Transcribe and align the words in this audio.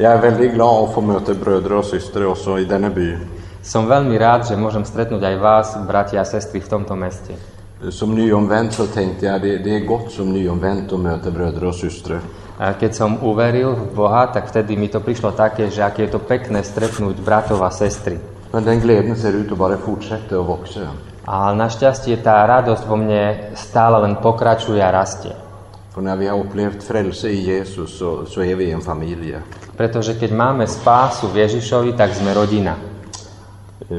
Jag 0.00 0.12
är 0.12 0.18
väldigt 0.18 0.54
glad 0.54 0.84
att 0.84 0.94
få 0.94 1.00
möta 1.00 1.34
bröder 1.34 1.72
och 1.72 1.84
systrar 1.84 2.26
också 2.26 2.58
i 2.58 2.64
denna 2.64 2.88
by. 2.88 3.18
Som 3.60 3.84
veľmi 3.84 4.16
rád, 4.16 4.48
že 4.48 4.56
môžem 4.56 4.80
stretnúť 4.88 5.20
aj 5.20 5.36
vás, 5.36 5.76
bratia 5.84 6.24
a 6.24 6.24
sestry, 6.24 6.64
v 6.64 6.72
tomto 6.72 6.96
meste. 6.96 7.36
Som 7.92 8.16
nyomvänd 8.16 8.72
så 8.72 8.88
tänkte 8.88 9.28
jag 9.28 9.44
det, 9.44 9.60
det 9.60 9.76
är 9.76 9.84
gott 9.84 10.08
som 10.08 10.32
nyomvänd 10.32 10.88
att 10.88 11.00
möta 11.00 11.28
bröder 11.28 11.64
och 11.68 11.76
systrar. 11.76 12.24
A 12.56 12.72
keď 12.72 12.96
som 12.96 13.20
uveril 13.20 13.76
v 13.76 13.92
Boha, 13.92 14.32
tak 14.32 14.48
vtedy 14.48 14.72
mi 14.72 14.88
to 14.88 15.04
prišlo 15.04 15.36
také, 15.36 15.68
že 15.68 15.84
aké 15.84 16.08
je 16.08 16.16
to 16.16 16.20
pekné 16.24 16.64
stretnúť 16.64 17.20
bratov 17.20 17.60
a 17.60 17.68
sestry. 17.68 18.16
Men 18.56 18.64
den 18.64 18.80
glädjen 18.80 19.16
ser 19.20 19.36
ut 19.36 19.52
att 19.52 19.58
bara 19.60 19.76
fortsätta 19.76 20.40
och 20.40 20.48
växa. 20.48 20.96
A 21.28 21.52
našťastie 21.52 22.16
tá 22.24 22.40
radosť 22.48 22.88
vo 22.88 22.96
mne 22.96 23.52
stále 23.52 24.00
len 24.00 24.16
pokračuje 24.16 24.80
a 24.80 24.88
rastie. 24.88 25.49
För 25.90 26.00
när 26.00 26.16
vi 26.16 26.26
har 26.26 26.38
upplevt 26.38 26.82
frälse 26.82 27.28
i 27.28 27.40
Jesus 27.40 27.98
så, 27.98 28.26
så 28.26 28.42
är 28.42 28.54
vi 28.54 28.70
en 28.70 28.80
familj. 28.80 29.36
Pretože 29.76 30.14
keď 30.14 30.30
máme 30.32 30.64
spásu 30.66 31.28
v 31.32 31.42
Ježišovi, 31.46 31.96
tak 31.96 32.14
sme 32.14 32.34
rodina. 32.34 32.76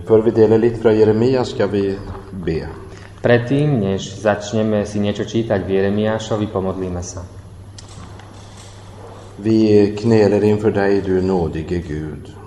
För 0.07 0.21
vi 0.21 0.31
delar 0.31 0.57
lite 0.57 0.79
från 0.79 0.95
Jeremia 0.95 1.43
ska 1.43 1.67
vi 1.67 1.97
be. 2.31 2.69
Predtým, 3.21 3.79
než 3.79 4.17
začneme 4.17 4.85
si 4.85 4.97
niečo 4.97 5.25
čítať 5.25 5.61
v 5.61 5.69
Jeremiášovi, 5.69 6.49
pomodlíme 6.49 7.03
sa. 7.05 7.21
Vi 9.37 9.93
knäler 9.97 10.43
inför 10.43 10.71
dig, 10.71 11.05
du 11.05 11.21
nådige 11.21 11.81
Gud, 11.81 12.41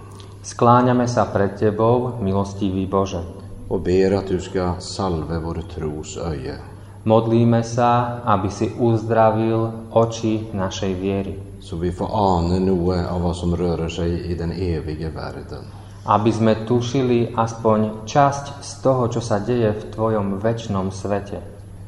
Skláňame 0.45 1.09
sa 1.09 1.25
pred 1.25 1.57
Tebou, 1.57 2.21
milostivý 2.21 2.87
Bože. 2.87 3.25
och 3.69 3.81
ber 3.81 4.13
att 4.13 4.29
du 4.29 4.41
ska 4.41 4.75
salve 4.79 5.39
vår 5.39 5.63
tros 5.75 6.17
öje. 6.17 6.74
Modlíme 7.05 7.61
sa, 7.61 8.25
aby 8.25 8.49
si 8.49 8.73
uzdravil 8.81 9.93
oči 9.93 10.49
našej 10.57 10.93
viery. 10.97 11.37
Så 11.61 11.77
vi 11.77 11.93
får 11.93 12.09
ana 12.09 12.59
något 12.59 13.05
av 13.13 13.21
vad 13.23 13.37
som 13.37 13.57
rör 13.57 13.89
sig 13.89 14.33
i 14.33 14.35
den 14.35 14.53
evige 14.53 15.13
världen. 15.13 15.65
Aby 16.05 16.33
sme 16.33 16.65
tušili 16.65 17.37
aspoň 17.37 18.09
časť 18.09 18.65
z 18.65 18.73
toho, 18.81 19.09
čo 19.09 19.21
sa 19.21 19.37
deje 19.41 19.73
v 19.73 19.85
Tvojom 19.93 20.41
väčšnom 20.41 20.89
svete. 20.93 21.41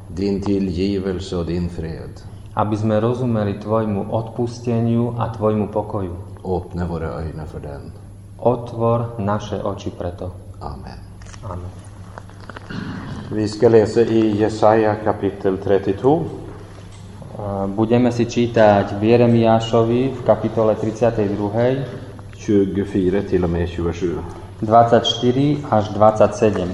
Din 0.09 0.41
tillgivelse 0.41 1.37
och 1.37 1.45
din 1.45 1.69
fred. 1.69 2.21
Aby 2.53 2.77
sme 2.77 3.01
rozumeli 3.01 3.57
Tvojmu 3.57 4.13
odpusteniu 4.13 5.17
a 5.17 5.33
Tvojmu 5.33 5.73
pokoju. 5.73 6.13
Öppna 6.45 6.85
våra 6.85 7.09
ögon 7.25 7.45
för 7.45 7.59
den. 7.59 7.89
Otvor 8.37 9.17
naše 9.17 9.61
oči 9.65 9.89
preto. 9.89 10.29
Amen. 10.61 11.01
Amen. 11.41 11.73
Vi 13.31 13.47
ska 13.47 13.69
läsa 13.69 14.01
i 14.01 14.37
Jesaja 14.39 14.95
kapitel 14.95 15.57
32. 15.57 16.15
E, 16.15 16.23
Budeme 17.67 18.07
si 18.15 18.23
čítať 18.23 18.95
v 18.95 19.03
Jeremiášovi 19.03 20.15
v 20.15 20.21
kapitole 20.23 20.79
32, 20.79 21.35
24 22.31 23.27
till 23.27 23.43
och 23.43 23.49
med 23.51 23.67
27. 23.67 24.23
24 24.63 25.57
až 25.67 25.85
27. 25.91 26.71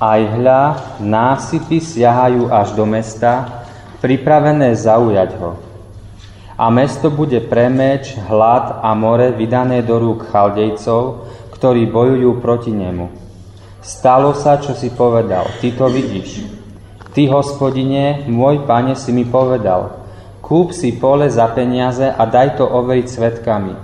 Aj 0.00 0.20
hľa, 0.24 0.62
násypy 1.04 1.76
siahajú 1.84 2.48
až 2.56 2.72
do 2.72 2.88
mesta, 2.88 3.64
pripravené 4.00 4.72
zaujať 4.72 5.30
ho. 5.44 5.60
A 6.56 6.72
mesto 6.72 7.12
bude 7.12 7.36
pre 7.44 7.68
meč, 7.68 8.16
hlad 8.16 8.80
a 8.80 8.96
more 8.96 9.28
vydané 9.28 9.84
do 9.84 10.00
rúk 10.00 10.24
chaldejcov, 10.32 11.28
ktorí 11.56 11.88
bojujú 11.88 12.36
proti 12.44 12.70
nemu. 12.76 13.08
Stalo 13.80 14.36
sa, 14.36 14.60
čo 14.60 14.76
si 14.76 14.92
povedal, 14.92 15.48
ty 15.64 15.72
to 15.72 15.88
vidíš. 15.88 16.44
Ty, 17.16 17.32
hospodine, 17.32 18.28
môj 18.28 18.68
pane, 18.68 18.92
si 18.92 19.08
mi 19.08 19.24
povedal, 19.24 20.04
kúp 20.44 20.76
si 20.76 20.92
pole 20.92 21.32
za 21.32 21.48
peniaze 21.48 22.04
a 22.04 22.22
daj 22.28 22.60
to 22.60 22.68
overiť 22.68 23.06
svetkami. 23.08 23.74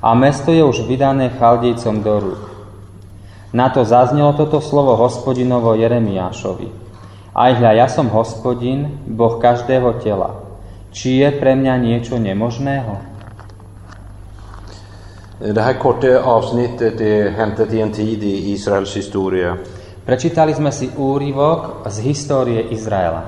A 0.00 0.08
mesto 0.16 0.48
je 0.56 0.64
už 0.64 0.88
vydané 0.88 1.36
chaldejcom 1.36 2.00
do 2.00 2.14
rúk. 2.16 2.42
Na 3.52 3.68
to 3.68 3.84
zaznelo 3.84 4.32
toto 4.32 4.64
slovo 4.64 4.96
hospodinovo 4.96 5.76
Jeremiášovi. 5.76 6.68
Aj 7.36 7.52
hľa, 7.52 7.72
ja 7.76 7.86
som 7.92 8.08
hospodin, 8.08 9.04
Boh 9.04 9.36
každého 9.36 10.00
tela. 10.00 10.40
Či 10.96 11.20
je 11.20 11.28
pre 11.36 11.52
mňa 11.52 11.74
niečo 11.76 12.16
nemožného? 12.16 13.15
Det 15.38 15.60
här 15.60 15.72
korta 15.72 16.22
avsnittet 16.22 17.00
är 17.00 17.30
hämtat 17.30 17.72
i 17.72 17.80
en 17.80 17.92
tid 17.92 18.22
i 18.22 18.52
Israels 18.52 18.96
historia 18.96 19.56
Prečítali 20.06 20.54
sme 20.54 20.72
si 20.72 20.88
úryvok 20.96 21.82
z 21.90 21.98
histórie 22.00 22.62
Izraela. 22.70 23.22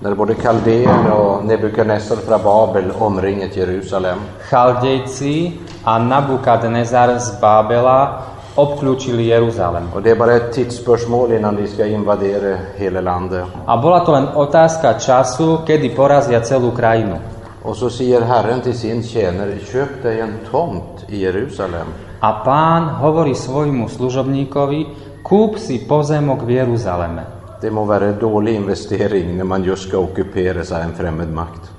när 0.00 0.14
både 0.14 0.34
Kaldéerna 0.34 1.14
och 1.14 1.44
Nebukadnessar 1.44 2.16
från 2.16 2.42
Babel 2.42 2.90
omringat 2.98 3.56
Jerusalem. 3.56 4.18
Chaldejci 4.40 5.52
a 5.84 5.98
Nabukadnezar 5.98 7.18
z 7.18 7.40
Bábela 7.40 8.22
obklúčili 8.54 9.22
Jeruzalem. 9.22 9.88
Och 9.94 10.02
det 10.02 10.10
är 10.10 10.16
bara 10.16 10.36
ett 10.36 10.52
tidsspörsmål 10.52 11.32
innan 11.32 11.56
de 11.56 11.66
ska 11.66 11.86
invadera 11.86 12.56
hela 12.76 13.00
landet. 13.00 13.44
A 13.66 13.76
bola 13.76 14.00
to 14.00 14.12
len 14.12 14.28
otázka 14.34 14.94
času, 14.98 15.58
kedy 15.66 15.88
porazia 15.88 16.40
celú 16.40 16.70
krajinu. 16.70 17.35
Och 17.66 17.76
så 17.76 17.90
säger 17.90 18.20
Herren 18.20 18.60
till 18.60 18.78
sin 18.78 19.02
tjänare, 19.02 19.58
köp 19.72 20.02
dig 20.02 20.20
en 20.20 20.34
tomt 20.50 21.04
i 21.08 21.16
Jerusalem 21.18 21.86
A 22.20 22.32
pán 22.32 22.88
hovorí 22.96 23.34
svojmu 23.36 23.88
služobníkovi, 23.88 24.86
kúp 25.22 25.60
si 25.60 25.84
pozemok 25.84 26.48
v 26.48 26.50
Jeruzaleme. 26.50 27.22
Det 27.60 27.70
må 27.70 27.84
vara 27.84 28.06
en 28.06 28.18
dålig 28.18 28.54
investering 28.54 29.36
när 29.36 29.44
man 29.44 29.64
just 29.64 29.88
ska 29.88 29.98
ockupera 29.98 30.64
sig 30.64 30.82
en 30.82 30.94
främmande 30.94 31.34
makt. 31.34 31.70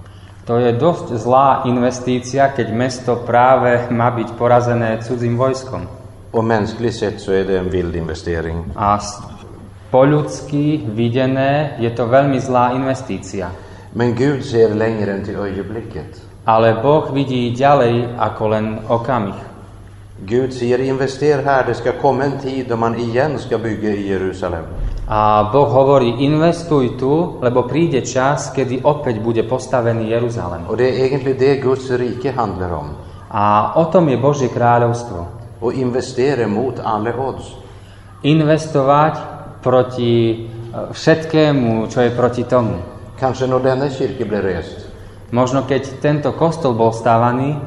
To 0.45 0.61
je 0.61 0.71
dosť 0.77 1.17
zlá 1.17 1.65
investícia, 1.65 2.53
keď 2.53 2.67
mesto 2.71 3.19
práve 3.25 3.89
má 3.91 4.13
byť 4.13 4.29
porazené 4.37 5.01
cudzím 5.01 5.37
vojskom. 5.37 5.87
Och 6.31 6.43
mänskligt 6.43 6.95
sett 6.95 7.21
så 7.21 7.31
är 7.31 7.43
det 7.43 7.57
en 7.59 7.69
vild 7.69 7.95
investering. 7.95 8.71
A 8.75 8.99
po 9.91 10.05
ľudsky 10.05 10.85
videné 10.95 11.75
je 11.79 11.89
to 11.91 12.05
veľmi 12.07 12.39
zlá 12.39 12.77
investícia. 12.77 13.66
Men 13.93 14.15
Gud 14.15 14.45
ser 14.45 14.75
längre 14.75 15.11
än 15.11 15.25
till 15.25 15.35
ögonblicket. 15.35 16.21
Ale 16.45 16.79
Boh 16.83 17.11
vidí 17.11 17.51
ďalej 17.51 18.15
ako 18.19 18.43
len 18.47 18.79
okamih. 18.87 19.35
Gud 20.25 20.53
säger 20.53 20.79
investera 20.79 21.41
här, 21.41 21.63
det 21.67 21.73
ska 21.73 21.91
komma 21.91 22.23
en 22.23 22.39
tid 22.39 22.65
då 22.69 22.75
man 22.77 22.95
igen 22.95 23.39
ska 23.39 23.57
bygga 23.57 23.89
i 23.89 24.07
Jerusalem. 24.07 24.63
A 25.07 25.49
Boh 25.53 25.69
hovorí, 25.69 26.09
investuj 26.19 26.99
tu, 26.99 27.39
lebo 27.41 27.63
príde 27.63 28.01
čas, 28.03 28.51
kedy 28.51 28.83
opäť 28.83 29.23
bude 29.23 29.43
postavený 29.43 30.09
Jeruzalem. 30.09 30.67
Och 30.67 30.77
det 30.77 30.89
är 30.89 31.05
egentligen 31.05 31.39
det 31.39 31.55
Guds 31.63 31.91
rike 31.91 32.31
handlar 32.31 32.73
om. 32.73 32.95
A 33.31 33.73
o 33.75 33.85
tom 33.85 34.09
je 34.09 34.17
Božie 34.17 34.47
kráľovstvo. 34.47 35.27
Och 35.59 35.73
investera 35.73 36.47
mot 36.47 36.79
alla 36.79 37.11
odds. 37.15 37.55
Investovať 38.23 39.13
proti 39.63 40.13
e, 40.31 40.35
všetkému, 40.91 41.87
čo 41.87 42.01
je 42.01 42.11
proti 42.11 42.43
tomu. 42.43 42.96
Kanske 43.19 43.47
när 43.47 43.59
denna 43.59 43.89
kyrka 43.89 44.25
blev 44.25 44.41
rest 44.41 44.87
Možno 45.27 45.67
keď 45.67 45.99
tento 45.99 46.31
kostol 46.31 46.71
bol 46.71 46.95
stávaný, 46.95 47.59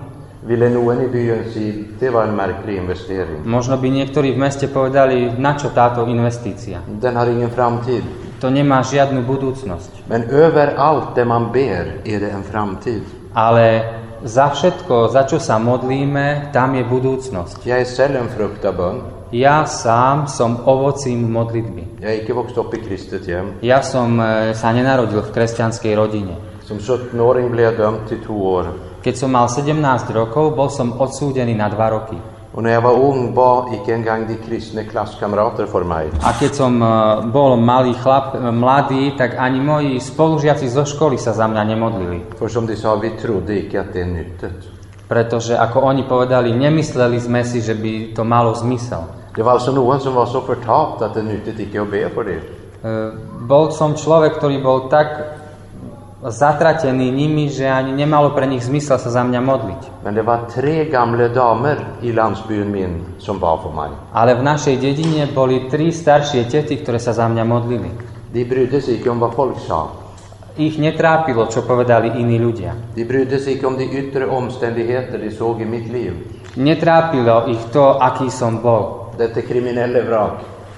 ville 0.48 0.72
någon 0.72 1.04
i 1.04 1.08
byn 1.12 1.44
säga 1.52 1.72
det 2.00 2.10
var 2.10 2.24
en 2.24 2.36
märklig 2.36 2.76
investering. 2.76 3.44
možno 3.44 3.76
by 3.76 3.88
niektorí 3.90 4.32
v 4.32 4.38
meste 4.40 4.68
povedali, 4.68 5.36
na 5.36 5.52
čo 5.60 5.68
táto 5.68 6.08
investícia. 6.08 6.80
Den 6.88 7.16
har 7.16 7.28
ingen 7.28 7.50
framtid. 7.52 8.00
To 8.40 8.48
nemá 8.48 8.80
žiadnu 8.80 9.20
budúcnosť. 9.28 10.08
Men 10.08 10.24
överallt 10.32 11.14
där 11.14 11.28
man 11.28 11.52
ber 11.52 12.00
är 12.04 12.20
det 12.20 12.32
en 12.32 12.42
framtid. 12.42 13.04
Ale 13.36 13.84
za 14.24 14.48
všetko, 14.48 15.12
za 15.12 15.28
čo 15.28 15.36
sa 15.36 15.60
modlíme, 15.60 16.48
tam 16.52 16.74
je 16.74 16.84
budúcnosť. 16.84 17.66
Jag 17.68 17.80
är 17.80 17.84
själv 17.84 18.16
en 18.16 18.28
frukt 18.32 18.64
av 18.64 18.76
bön. 18.76 19.19
Ja 19.32 19.66
sám 19.66 20.26
som 20.26 20.58
ovocím 20.64 21.32
modlitby. 21.32 21.84
Jag 22.00 22.08
har 22.08 22.16
icke 22.16 22.34
vuxit 22.34 22.58
upp 22.58 22.74
i 22.74 22.78
kristet 22.82 23.26
hem. 23.26 23.52
Ja 23.60 23.82
som 23.82 24.20
e, 24.20 24.54
sa 24.54 24.74
nenarodil 24.74 25.22
v 25.22 25.30
kresťanskej 25.30 25.94
rodine. 25.94 26.34
Som 26.66 26.82
17-åring 26.82 27.50
blev 27.50 27.64
jag 27.64 27.76
dömd 27.78 28.08
till 28.08 28.18
två 28.26 28.52
år. 28.52 28.64
Keď 29.02 29.14
som 29.16 29.30
mal 29.30 29.46
17 29.46 29.86
rokov, 30.10 30.56
bol 30.58 30.66
som 30.66 30.98
odsúdený 30.98 31.54
na 31.54 31.70
2 31.70 31.90
roky. 31.90 32.18
Och 32.52 32.62
när 32.62 32.70
jag 32.70 32.82
var 32.82 32.98
ung 32.98 33.34
bad 33.34 33.74
icke 33.74 33.94
engang 33.94 34.26
de 34.26 34.34
kristna 34.34 34.82
klasskamrater 34.82 35.66
för 35.66 35.84
mig. 35.84 36.10
A 36.26 36.34
keď 36.34 36.54
som 36.54 36.82
e, 36.82 36.86
bol 37.30 37.54
malý 37.54 37.94
chlap, 37.94 38.34
e, 38.34 38.50
mladý, 38.50 39.14
tak 39.14 39.38
ani 39.38 39.62
moji 39.62 40.00
spolužiaci 40.00 40.66
zo 40.66 40.82
školy 40.82 41.14
sa 41.18 41.38
za 41.38 41.46
mňa 41.46 41.64
nemodlili. 41.64 42.18
För 42.34 42.50
som 42.50 42.66
de 42.66 42.74
sa, 42.74 42.98
vi 42.98 43.14
trodde 43.14 43.54
icke 43.54 43.80
att 43.80 43.94
det. 43.94 44.26
Pretože 45.06 45.58
ako 45.58 45.86
oni 45.86 46.02
povedali, 46.02 46.50
nemysleli 46.50 47.18
sme 47.22 47.46
si, 47.46 47.62
že 47.62 47.74
by 47.74 48.14
to 48.14 48.26
malo 48.26 48.54
zmysel. 48.54 49.19
Det 49.40 49.44
var 49.44 49.52
alltså 49.52 49.72
någon 49.72 50.00
som 50.00 50.14
var 50.14 50.26
så 50.26 50.40
förtapt 50.40 51.02
att 51.02 51.14
det 51.14 51.22
nyttet 51.22 51.60
icke 51.60 51.82
att 51.82 51.90
be 51.90 52.08
för 52.08 52.24
det. 52.24 52.40
E, 52.88 53.10
Bol 53.48 53.72
som 53.72 53.96
človek, 53.96 54.36
ktorý 54.36 54.60
bol 54.60 54.92
tak 54.92 55.08
zatratený 56.20 57.08
nimi, 57.08 57.48
že 57.48 57.64
ani 57.64 57.96
nemalo 57.96 58.36
pre 58.36 58.44
nich 58.44 58.60
zmysel 58.60 59.00
sa 59.00 59.08
za 59.08 59.24
mňa 59.24 59.40
modliť. 59.40 60.04
Men 60.04 60.12
det 60.12 60.28
var 60.28 60.44
tre 60.52 60.84
gamla 60.92 61.32
damer 61.32 62.04
i 62.04 62.12
landsbyn 62.12 62.68
min 62.68 63.16
som 63.16 63.40
bad 63.40 63.64
för 63.64 63.72
mig. 63.72 63.88
Ale 64.12 64.36
v 64.36 64.44
našej 64.44 64.76
dedine 64.76 65.32
boli 65.32 65.72
tri 65.72 65.88
staršie 65.88 66.44
tety, 66.44 66.84
ktoré 66.84 67.00
sa 67.00 67.16
za 67.16 67.24
mňa 67.24 67.44
modlili. 67.48 67.88
De 68.28 68.44
brydde 68.44 68.84
sig 68.84 69.00
icke 69.00 69.08
om 69.08 69.24
vad 69.24 69.32
folk 69.32 69.56
sa. 69.64 69.88
Ich 70.60 70.76
netrápilo, 70.76 71.48
čo 71.48 71.64
povedali 71.64 72.12
iní 72.12 72.36
ľudia. 72.36 72.76
De 72.92 73.08
brydde 73.08 73.40
sig 73.40 73.56
icke 73.56 73.64
om 73.64 73.80
de 73.80 73.88
yttre 73.88 74.28
omständigheter 74.28 75.16
de 75.16 75.32
såg 75.32 75.64
i 75.64 75.64
mitt 75.64 75.88
liv. 75.88 76.12
Netrápilo 76.60 77.48
ich 77.48 77.72
to, 77.72 77.96
aký 77.96 78.28
som 78.28 78.60
bol. 78.60 78.99
Detta 79.20 79.42
kriminella 79.42 80.00
vrak. 80.00 80.32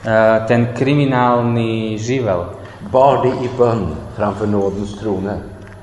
E, 0.04 0.46
ten 0.48 0.74
kriminálny 0.74 1.98
živel. 1.98 2.44
Bar 2.92 3.22
de 3.22 3.28
i 3.28 3.48
bön 3.58 3.94
framför 4.16 4.46
nådens 4.46 4.98
trone. 4.98 5.36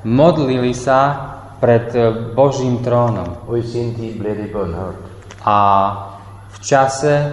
Modlili 0.03 0.73
sa 0.73 1.15
pred 1.59 1.95
e, 1.95 2.11
Božím 2.35 2.83
trónom. 2.83 3.55
I 3.57 3.63
sin 3.63 3.95
tid 3.95 4.19
blev 4.19 4.37
de 4.37 4.53
bönhört. 4.53 4.95
A 5.43 5.57
v 6.49 6.59
čase 6.59 7.31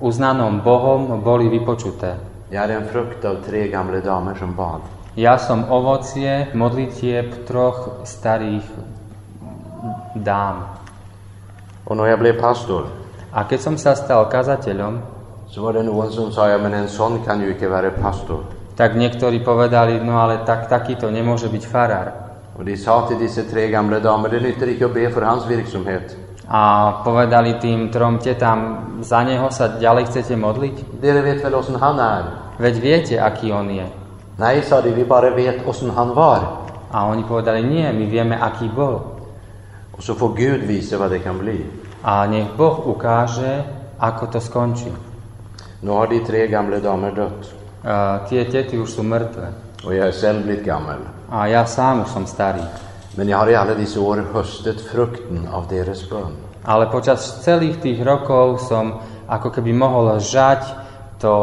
uznanom 0.00 0.60
Bohom 0.64 1.20
boli 1.20 1.48
vypočuté. 1.48 2.16
Är 2.50 2.68
en 2.68 2.88
frukt 2.88 3.24
av 3.24 3.36
tre 3.46 3.68
gamla 3.68 4.00
damer 4.00 4.34
som 4.34 4.56
bad. 4.56 4.80
Ja 5.14 5.38
som 5.38 5.64
ovocie 5.72 6.48
modlitieb 6.54 7.46
troch 7.46 7.88
starých 8.04 8.70
dám. 10.14 10.56
När 11.90 12.06
jag 12.06 12.18
blev 12.18 12.40
pastor 12.40 13.01
A 13.32 13.48
keď 13.48 13.60
som 13.60 13.74
sa 13.80 13.96
stal 13.96 14.28
kazateľom, 14.28 15.00
så 15.48 15.64
var 15.64 15.72
det 15.72 15.82
någon 15.82 16.12
som 16.12 16.32
sa, 16.32 16.48
ja 16.48 16.58
men 16.58 16.74
en 16.74 16.88
sån 16.88 17.24
kan 17.24 17.40
ju 17.40 17.48
icke 17.50 17.68
vara 17.68 17.90
pastor. 17.90 18.44
tak 18.76 18.96
niektorí 18.96 19.44
povedali, 19.44 20.00
no 20.00 20.16
ale 20.16 20.48
tak, 20.48 20.68
takýto 20.68 21.12
nemôže 21.12 21.48
byť 21.48 21.64
farár. 21.68 22.08
De 22.62 22.76
sa 22.76 23.04
tre 23.08 23.68
damer, 23.68 24.00
det 24.28 24.40
be 24.92 25.06
hans. 25.24 25.44
A 26.48 26.60
povedali 27.04 27.56
tým 27.56 27.88
trom 27.88 28.18
tetám, 28.18 28.60
za 29.00 29.24
neho 29.24 29.48
sa 29.48 29.80
ďalej 29.80 30.04
chcete 30.12 30.36
modliť? 30.36 31.00
Dere 31.00 31.22
vet 31.22 31.40
väl 31.44 31.54
åsen 31.54 31.76
han 31.80 32.00
är? 32.00 32.24
Veď 32.58 32.74
viete, 32.80 33.14
aký 33.20 33.52
on 33.52 33.70
je. 33.70 33.86
Nej, 34.38 34.62
sa 34.62 34.80
de, 34.80 34.92
vi 34.92 35.04
bara 35.04 35.30
vet 35.30 35.64
åsen 35.66 35.90
han 35.90 36.12
var. 36.12 36.68
A 36.92 37.08
oni 37.08 37.24
povedali, 37.24 37.64
nie, 37.64 37.88
my 37.92 38.06
vieme, 38.06 38.36
aký 38.36 38.68
bol. 38.68 39.00
Och 39.92 40.02
så 40.02 40.14
får 40.14 40.28
Gud 40.28 40.60
visa 40.66 40.98
vad 40.98 41.10
det 41.10 41.18
kan 41.18 41.38
bli. 41.38 41.81
A 42.02 42.26
nech 42.26 42.50
Boh 42.58 42.82
ukáže, 42.86 43.62
ako 43.98 44.26
to 44.26 44.40
skončí. 44.42 44.90
Nu 45.82 45.92
har 45.92 46.06
de 46.06 46.20
tre 46.20 46.46
gamla 46.46 46.78
damer 46.78 47.14
dött. 47.14 47.54
Uh, 47.82 48.26
tie 48.30 48.44
tety 48.46 48.78
už 48.78 48.90
sú 48.90 49.02
mŕtve. 49.02 49.54
Och 49.84 49.94
jag 49.94 50.08
är 50.08 50.12
själv 50.12 50.42
blivit 50.42 50.64
gammal. 50.64 50.98
A 51.30 51.46
ja 51.46 51.66
sám 51.66 52.02
už 52.02 52.08
som 52.08 52.26
starý. 52.26 52.62
Men 53.14 53.28
jag 53.28 53.38
har 53.38 53.48
i 53.48 53.54
alla 53.54 53.74
dessa 53.74 54.00
år 54.00 54.24
höstat 54.32 54.80
frukten 54.80 55.48
av 55.52 55.66
deras 55.68 56.10
bön. 56.10 56.32
Ale 56.64 56.86
počas 56.86 57.42
celých 57.42 57.82
tých 57.82 57.98
rokov 58.06 58.62
som 58.62 59.02
ako 59.26 59.50
keby 59.50 59.74
mohol 59.74 60.18
žať 60.22 60.62
to 61.18 61.34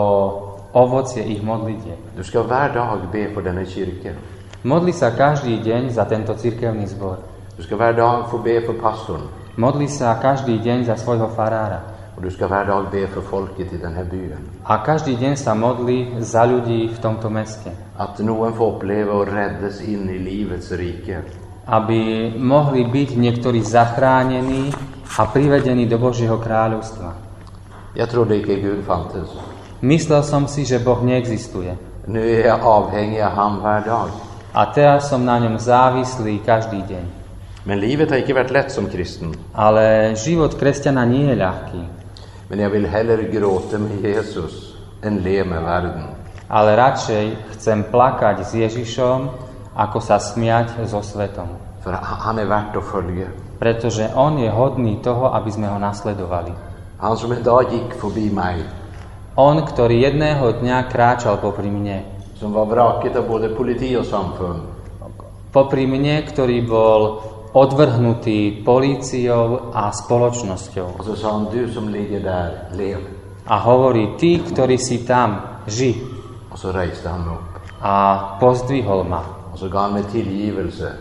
ovocie 0.72 1.24
ich 1.24 1.44
modlitie. 1.44 1.96
Du 2.16 2.24
ska 2.24 2.44
var 2.44 2.72
dag 2.72 3.12
be 3.12 3.28
för 3.34 3.42
denna 3.44 3.66
kyrka. 3.66 4.16
Modli 4.64 4.92
sa 4.92 5.12
každý 5.12 5.60
deň 5.60 5.92
za 5.92 6.04
tento 6.08 6.36
cirkevný 6.36 6.88
zbor. 6.88 7.20
Du 7.56 7.64
ska 7.64 7.76
var 7.76 7.92
dag 7.92 8.28
få 8.32 8.38
be 8.40 8.60
för 8.64 8.74
pastorn. 8.80 9.39
Modli 9.60 9.92
sa 9.92 10.16
každý 10.16 10.56
deň 10.64 10.88
za 10.88 10.96
svojho 10.96 11.28
farára. 11.36 11.84
Och 12.16 12.24
du 12.24 12.32
ska 12.32 12.48
var 12.48 12.64
dag 12.64 12.88
be 12.92 13.08
för 13.08 13.22
folket 13.22 13.74
i 13.74 13.78
den 13.78 13.92
här 13.92 14.08
byn. 14.08 14.40
A 14.64 14.80
každý 14.80 15.20
deň 15.20 15.36
sa 15.36 15.52
modli 15.52 16.16
za 16.24 16.48
ľudí 16.48 16.88
v 16.88 16.98
tomto 17.04 17.28
meste. 17.28 17.68
Att 18.00 18.24
någon 18.24 18.56
får 18.56 18.68
uppleva 18.80 19.14
och 19.20 19.28
räddas 19.28 19.84
in 19.84 20.08
i 20.08 20.16
livets 20.16 20.72
rike. 20.72 21.28
Aby 21.68 22.32
mohli 22.40 22.88
byť 22.88 23.20
niektorí 23.20 23.60
zachránení 23.60 24.72
a 25.20 25.28
privedení 25.28 25.92
do 25.92 26.00
Božieho 26.00 26.40
kráľovstva. 26.40 27.12
Jag 28.00 28.08
trodde 28.08 28.40
icke 28.40 28.64
Gud 28.64 28.88
fanns. 28.88 29.28
Myslel 29.84 30.24
som 30.24 30.48
si, 30.48 30.64
že 30.64 30.80
Boh 30.80 31.04
neexistuje. 31.04 31.76
Nu 32.08 32.24
är 32.24 32.48
jag 32.48 32.64
avhängig 32.64 33.20
av 33.20 33.36
han 33.36 33.60
var 33.60 33.84
dag. 33.84 34.10
A 34.56 34.72
teraz 34.72 35.12
som 35.12 35.28
na 35.28 35.36
ňom 35.36 35.60
závislý 35.60 36.40
každý 36.48 36.80
deň. 36.88 37.19
Men 37.64 37.80
livet 37.80 38.10
har 38.10 38.18
icke 38.18 38.34
varit 38.34 38.52
lätt 38.52 38.72
som 38.72 38.88
kristen. 38.88 39.34
Ale 39.54 40.16
život 40.16 40.56
kresťana 40.56 41.06
nie 41.06 41.28
je 41.28 41.36
ľahký. 41.36 41.82
Men 42.50 42.60
jag 42.60 42.70
vill 42.70 42.88
hellre 42.88 43.24
gråta 43.24 43.78
med 43.78 44.00
Jesus 44.02 44.76
än 45.04 45.24
le 45.24 45.44
med 45.44 45.64
världen. 45.64 46.08
Ale 46.50 46.76
radšej 46.76 47.26
chcem 47.54 47.84
plakať 47.84 48.42
s 48.42 48.52
Ježišom, 48.56 49.30
ako 49.76 50.00
sa 50.02 50.18
smiať 50.18 50.88
so 50.88 51.04
svetom. 51.04 51.48
För 51.84 51.92
han 51.94 52.40
är 52.40 52.46
värt 52.46 52.76
att 52.76 52.84
följa. 52.84 53.28
Pretože 53.60 54.10
On 54.16 54.40
je 54.40 54.50
hodný 54.50 54.98
toho, 55.04 55.36
aby 55.36 55.52
sme 55.52 55.68
ho 55.68 55.80
nasledovali. 55.80 56.52
Han 57.00 57.18
som 57.18 57.32
en 57.32 57.44
dag 57.44 57.72
gick 57.72 57.94
förbi 57.94 58.30
mig, 58.30 58.64
On, 59.36 59.56
ktorý 59.62 60.04
jedného 60.04 60.52
dňa 60.60 60.92
kráčal 60.92 61.38
popri 61.40 61.72
mne. 61.72 62.20
som 62.40 62.54
var 62.54 62.66
vraket 62.66 63.16
av 63.16 63.28
både 63.28 63.50
politi 63.50 63.98
och 63.98 64.06
samfund. 64.06 64.60
Popri 65.52 65.88
mne, 65.88 66.24
ktorý 66.24 66.64
bol 66.64 67.02
odvrhnutý 67.54 68.62
políciou 68.62 69.74
a 69.74 69.90
spoločnosťou. 69.90 71.02
A 73.50 73.56
hovorí, 73.66 74.14
ty, 74.22 74.38
ktorý 74.38 74.78
si 74.78 75.02
tam, 75.02 75.62
ži. 75.66 75.98
A 77.82 77.94
pozdvihol 78.38 79.02
ma. 79.08 79.24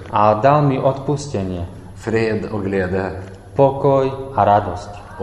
A 0.08 0.22
dal 0.40 0.64
mi 0.64 0.80
odpustenie, 0.80 1.68
pokoj 3.52 4.04
a 4.32 4.40
radosť. 4.40 5.20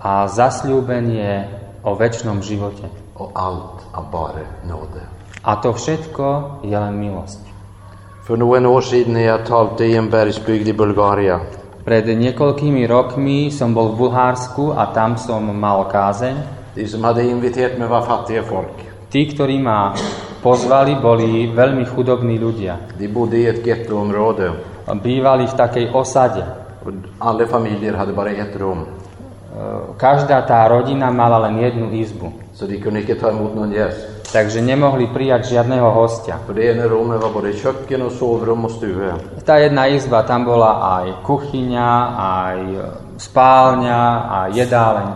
A 0.00 0.24
zasľúbenie 0.30 1.32
o 1.84 1.92
väčšnom 1.92 2.40
živote. 2.40 2.88
A 5.44 5.50
to 5.60 5.70
všetko 5.76 6.26
je 6.64 6.72
len 6.72 6.94
milosť. 6.96 7.49
För 8.30 8.36
några 8.36 8.68
år 8.68 8.80
sedan 8.80 9.12
när 9.12 9.20
jag 9.20 9.46
talte 9.46 9.84
i 9.84 9.96
en 9.96 10.10
bergsbygd 10.10 10.68
i 10.68 10.72
Bulgarien 10.72 11.40
Pred 11.84 12.06
niekoľkými 12.06 12.86
rokmi 12.86 13.50
som 13.50 13.74
bol 13.74 13.90
v 13.90 14.06
Bulhársku 14.06 14.70
a 14.70 14.86
tam 14.94 15.18
som 15.18 15.50
mal 15.50 15.90
kázeň. 15.90 16.38
De 16.78 16.86
som 16.86 17.02
hade 17.02 17.26
inviterat 17.26 17.74
mig 17.74 17.90
var 17.90 18.06
fattiga 18.06 18.46
folk. 18.46 18.70
Tí, 19.10 19.34
ktorí 19.34 19.58
ma 19.58 19.98
pozvali, 20.46 20.94
boli 21.02 21.50
veľmi 21.50 21.82
chudobní 21.90 22.38
ľudia. 22.38 22.94
De 22.94 23.10
bodde 23.10 23.34
i 23.34 23.50
ett 23.50 23.66
gettoområde 23.66 24.54
Bývali 25.02 25.50
v 25.50 25.54
takej 25.58 25.90
osade. 25.90 26.46
och 26.86 26.94
alla 27.18 27.46
familjer 27.46 27.98
hade 27.98 28.12
bara 28.12 28.30
ett 28.30 28.54
rum. 28.54 28.86
Každá 29.98 30.46
tá 30.46 30.68
rodina 30.70 31.10
mala 31.10 31.50
len 31.50 31.58
jednu 31.58 31.90
izbu. 31.98 32.30
Så 32.54 32.66
de 32.66 32.78
kunde 32.78 33.00
inte 33.00 33.14
ta 33.14 33.30
emot 33.30 33.54
någon 33.54 33.72
gäst. 33.72 34.19
Takže 34.30 34.62
nemohli 34.62 35.10
prijať 35.10 35.58
žiadneho 35.58 35.90
hostia. 35.90 36.38
För 36.46 36.54
det 36.54 36.70
ena 36.70 36.86
rummet 36.86 37.18
var 37.22 37.34
både 37.34 37.52
köken 37.52 38.02
och 38.02 38.12
sovrum 38.12 38.64
och 38.64 38.70
stuga. 38.70 39.18
Tá 39.44 39.58
jedna 39.58 39.86
izba, 39.90 40.22
tam 40.22 40.44
bola 40.44 41.02
aj 41.02 41.26
kuchyňa, 41.26 41.90
aj 42.14 42.58
spálňa, 43.18 44.02
aj 44.30 44.48
jedáleň. 44.54 45.08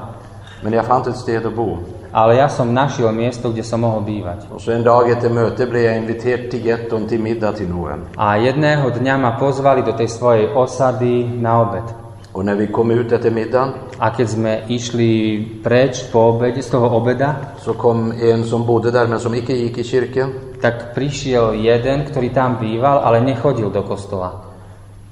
Men 0.66 0.74
sted 1.14 1.46
bo. 1.54 1.78
Ale 2.14 2.38
ja 2.38 2.46
som 2.46 2.74
našiel 2.74 3.10
miesto, 3.10 3.50
kde 3.50 3.62
som 3.62 3.82
mohol 3.82 4.02
bývať. 4.02 4.46
Och 4.50 4.62
så 4.62 4.70
en 4.72 4.82
dag 4.82 5.10
efter 5.10 5.30
möte 5.30 5.66
blev 5.66 5.82
jag 5.82 5.96
inviterad 5.96 6.50
till 6.50 6.62
getton 6.66 7.06
till 7.06 7.22
middag 7.22 7.52
till 7.52 7.68
någon. 7.68 8.06
A 8.16 8.36
jedného 8.36 8.90
dňa 8.90 9.14
ma 9.18 9.30
pozvali 9.38 9.82
do 9.82 9.92
tej 9.92 10.08
svojej 10.08 10.46
osady 10.54 11.26
na 11.38 11.62
obed. 11.62 12.03
Middagen 12.34 13.72
A 13.98 14.10
keď 14.10 14.26
sme 14.26 14.52
išli 14.66 15.38
preč 15.62 16.10
po 16.10 16.34
obede, 16.34 16.62
z 16.62 16.70
toho 16.70 16.90
obeda, 16.90 17.54
så 17.62 17.74
kom 17.78 18.10
en 18.10 18.44
som 18.44 18.66
bodde 18.66 18.90
där 18.90 19.06
men 19.06 19.20
som 19.20 19.34
icke 19.34 19.54
gick 19.54 19.78
i 19.78 19.84
kyrkan. 19.84 20.54
tak 20.64 20.96
prišiel 20.96 21.60
jeden, 21.60 22.08
ktorý 22.08 22.32
tam 22.32 22.56
býval, 22.56 23.04
ale 23.04 23.20
nechodil 23.20 23.68
do 23.68 23.84
kostola. 23.84 24.40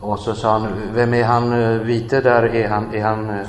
Och 0.01 0.19
så 0.19 0.35
sa 0.35 0.57
han, 0.57 0.91
vem 0.97 1.15
är 1.15 1.25
han 1.25 1.47
vite 1.85 2.21
där? 2.21 2.43
Är 2.57 2.69
han, 2.69 2.95
är 2.95 3.03
han 3.05 3.31
eh, 3.31 3.47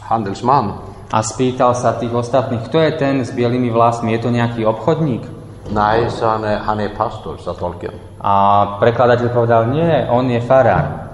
handelsman? 0.00 0.72
A 1.12 1.22
spýtal 1.22 1.76
sa 1.78 1.94
tých 1.94 2.10
ostatných, 2.10 2.66
kto 2.66 2.82
je 2.82 2.90
ten 2.98 3.22
s 3.22 3.30
bielými 3.30 3.70
vlasmi, 3.70 4.16
je 4.16 4.20
to 4.26 4.34
nejaký 4.34 4.66
obchodník? 4.66 5.22
Nej, 5.70 6.10
sa 6.10 6.40
han, 6.40 6.42
eh, 6.42 6.58
han 6.58 6.80
är 6.80 6.90
pastor, 6.96 7.38
sa 7.38 7.54
tolken. 7.54 7.94
A 8.18 8.34
prekladateľ 8.82 9.28
povedal, 9.30 9.70
nie, 9.70 9.92
on 10.10 10.26
je 10.26 10.40
farár. 10.42 11.05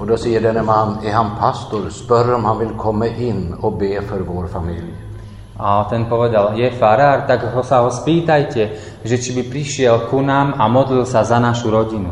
Och 0.00 0.06
då 0.06 0.16
säger 0.16 0.40
denne 0.40 0.62
man, 0.62 0.98
är 1.04 1.12
han 1.12 1.30
pastor? 1.40 1.90
Spör 1.90 2.34
om 2.34 2.44
han 2.44 2.58
vill 2.58 2.68
komma 2.68 3.06
in 3.06 3.54
och 3.60 3.72
be 3.72 4.02
för 4.02 4.20
vår 4.20 4.46
familj. 4.46 4.94
A 5.56 5.84
ten 5.90 6.04
povedal, 6.08 6.58
je 6.58 6.70
farár, 6.70 7.28
tak 7.28 7.52
ho 7.52 7.62
sa 7.62 7.84
ho 7.84 7.92
spýtajte, 7.92 8.80
že 9.04 9.16
či 9.20 9.36
by 9.36 9.42
prišiel 9.52 10.08
ku 10.08 10.24
nám 10.24 10.56
a 10.56 10.72
modlil 10.72 11.04
sa 11.04 11.20
za 11.20 11.36
našu 11.36 11.68
rodinu. 11.68 12.08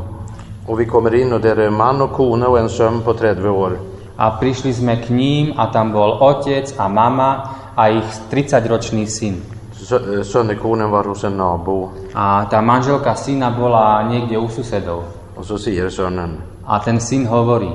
Och 0.68 0.80
vi 0.80 0.85
kommer 0.85 1.14
in 1.14 1.33
och 1.33 1.40
där 1.40 1.57
är 1.57 1.71
man 1.71 2.02
och 2.02 2.12
kone 2.12 2.47
och 2.47 2.59
en 2.59 2.68
son 2.68 3.00
på 3.00 3.14
30 3.14 3.49
år. 3.49 3.78
A 4.16 4.37
prišli 4.37 4.73
sme 4.73 5.00
k 5.00 5.09
ním 5.09 5.57
a 5.57 5.73
tam 5.73 5.92
bol 5.92 6.21
otec 6.21 6.75
a 6.76 6.88
mama 6.88 7.57
a 7.76 7.88
ich 7.88 8.11
30-ročný 8.28 9.07
syn. 9.09 9.40
Eh, 9.80 10.25
Sonnekonen 10.25 10.90
var 10.90 11.09
hos 11.09 11.25
en 11.25 11.37
nabo. 11.37 11.88
A 12.12 12.45
tá 12.50 12.61
manželka 12.61 13.16
syna 13.16 13.49
bola 13.50 14.04
niekde 14.04 14.37
u 14.37 14.49
susedov. 14.49 15.02
Och 15.37 15.45
så 15.45 15.59
säger 15.59 15.88
sonen, 15.88 16.57
A 16.68 16.78
ten 16.84 17.00
syn 17.00 17.26
hovorí, 17.26 17.72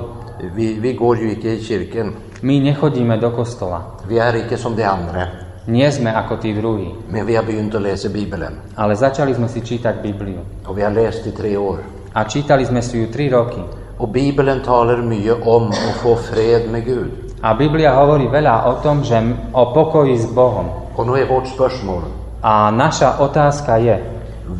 vi, 0.54 0.78
vi 0.78 0.92
går 0.94 1.18
ju 1.18 1.30
inte 1.34 1.48
i 1.48 1.62
kyrkan. 1.62 2.14
my 2.40 2.60
nechodíme 2.60 3.16
do 3.16 3.30
kostola. 3.30 3.82
Vi 4.08 4.18
är 4.18 4.36
inte 4.36 4.56
som 4.56 4.76
de 4.76 4.84
andra. 4.84 5.26
Nie 5.66 5.90
sme 5.92 6.12
ako 6.12 6.36
tí 6.36 6.52
druhí. 6.52 6.92
Men 7.08 7.26
vi 7.26 7.36
har 7.36 7.42
begynt 7.44 7.74
att 7.74 7.82
läsa 7.82 8.08
Bibeln. 8.08 8.60
Ale 8.76 8.96
začali 8.96 9.34
sme 9.34 9.48
si 9.48 9.60
čítať 9.60 10.02
Bibliu. 10.02 10.44
Och 10.68 10.78
vi 10.78 10.82
har 10.82 10.92
läst 10.92 11.26
i 11.26 11.32
tre 11.32 11.56
år. 11.56 11.78
A 12.14 12.24
čítali 12.24 12.62
sme 12.66 12.82
si 12.82 12.98
ju 12.98 13.06
3 13.06 13.30
roky. 13.30 13.62
Och 13.98 14.08
Bibeln 14.08 14.62
talar 14.62 15.02
mycket 15.02 15.46
om 15.46 15.68
att 15.68 15.96
få 16.02 16.16
fred 16.16 16.70
med 16.70 16.84
Gud. 16.84 17.10
A 17.40 17.54
Biblia 17.54 17.96
hovorí 17.96 18.28
veľa 18.28 18.68
o 18.68 18.72
tom, 18.84 19.02
že 19.02 19.18
o 19.52 19.72
pokoji 19.72 20.18
s 20.18 20.26
Bohom. 20.30 20.68
Och 20.96 21.06
nu 21.06 21.16
är 21.16 21.26
vårt 21.26 21.48
spörsmål, 21.48 22.02
A 22.42 22.70
naša 22.70 23.18
otázka 23.18 23.76
je, 23.76 23.98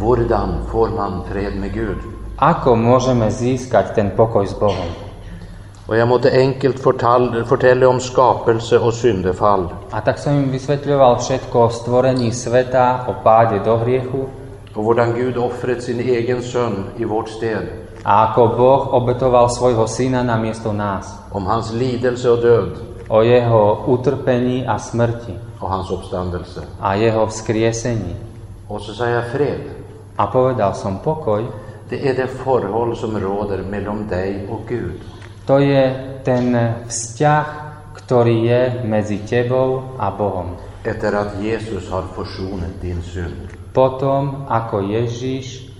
Hvordan 0.01 0.65
får 0.73 0.89
man 0.89 1.23
fred 1.29 1.57
med 1.61 1.73
Gud? 1.73 2.14
Ako 2.51 2.77
môžeme 2.77 3.31
získať 3.33 3.97
ten 3.97 4.13
pokoj 4.13 4.45
s 4.45 4.53
Bohom. 4.53 4.91
Och 5.89 5.97
jag 5.97 6.09
måste 6.09 6.31
enkelt 6.31 6.81
fortall, 6.81 7.45
fortälla 7.45 7.89
om 7.89 8.01
skapelse 8.01 8.79
och 8.79 8.95
syndefall. 8.95 9.69
A 9.93 10.01
tak 10.01 10.19
som 10.19 10.33
im 10.33 10.49
vysvetľoval 10.49 11.17
všetko 11.21 11.57
o 11.61 11.69
stvorení 11.69 12.33
sveta, 12.33 13.05
o 13.09 13.21
páde 13.25 13.61
do 13.65 13.77
hriechu 13.77 14.29
Och 14.75 14.85
hvordan 14.85 15.13
Gud 15.13 15.37
offret 15.37 15.83
sin 15.83 16.01
egen 16.01 16.43
son 16.43 16.85
i 16.99 17.05
vårt 17.05 17.29
sted. 17.29 17.69
a 18.05 18.29
ako 18.29 18.43
Boh 18.57 18.83
obetoval 18.95 19.49
svojho 19.49 19.87
syna 19.89 20.23
na 20.23 20.37
miesto 20.37 20.73
nás. 20.73 21.21
Om 21.33 21.47
hans 21.47 21.73
lidelse 21.73 22.31
och 22.31 22.43
död 22.43 22.73
O 23.09 23.23
jeho 23.23 23.85
utrpení 23.87 24.67
a 24.67 24.79
smrti 24.79 25.35
och 25.61 25.69
hans 25.69 25.91
uppståndelse. 25.91 26.61
a 26.81 26.95
jeho 26.95 27.27
vzkriesení. 27.27 28.17
Och 28.69 28.81
så 28.81 28.95
säger 28.95 29.15
jag 29.15 29.27
fred. 29.33 29.61
A 30.17 30.27
povedal 30.27 30.75
som 30.75 30.99
pokoj, 30.99 31.45
Det 31.95 32.09
är 32.09 32.15
det 32.15 32.27
förhåll 32.27 32.97
som 32.97 33.21
råder 33.21 33.63
mellan 33.63 34.09
dig 34.09 34.47
och 34.51 34.61
Gud. 34.69 35.01
to 35.47 35.59
je 35.59 35.95
ten 36.25 36.75
vzťah, 36.89 37.47
ktorý 37.95 38.37
je 38.51 38.63
medzi 38.83 39.23
tebou 39.23 39.95
a 39.99 40.11
Bohom. 40.11 40.59
Efter 40.85 41.13
att 41.13 41.39
Jesus 41.43 41.87
har 41.91 42.03
försonat 42.19 42.83
din 42.83 43.03
synd. 43.03 43.47
Potom, 43.73 44.43
ako 44.49 44.81
Ježiš 44.81 45.71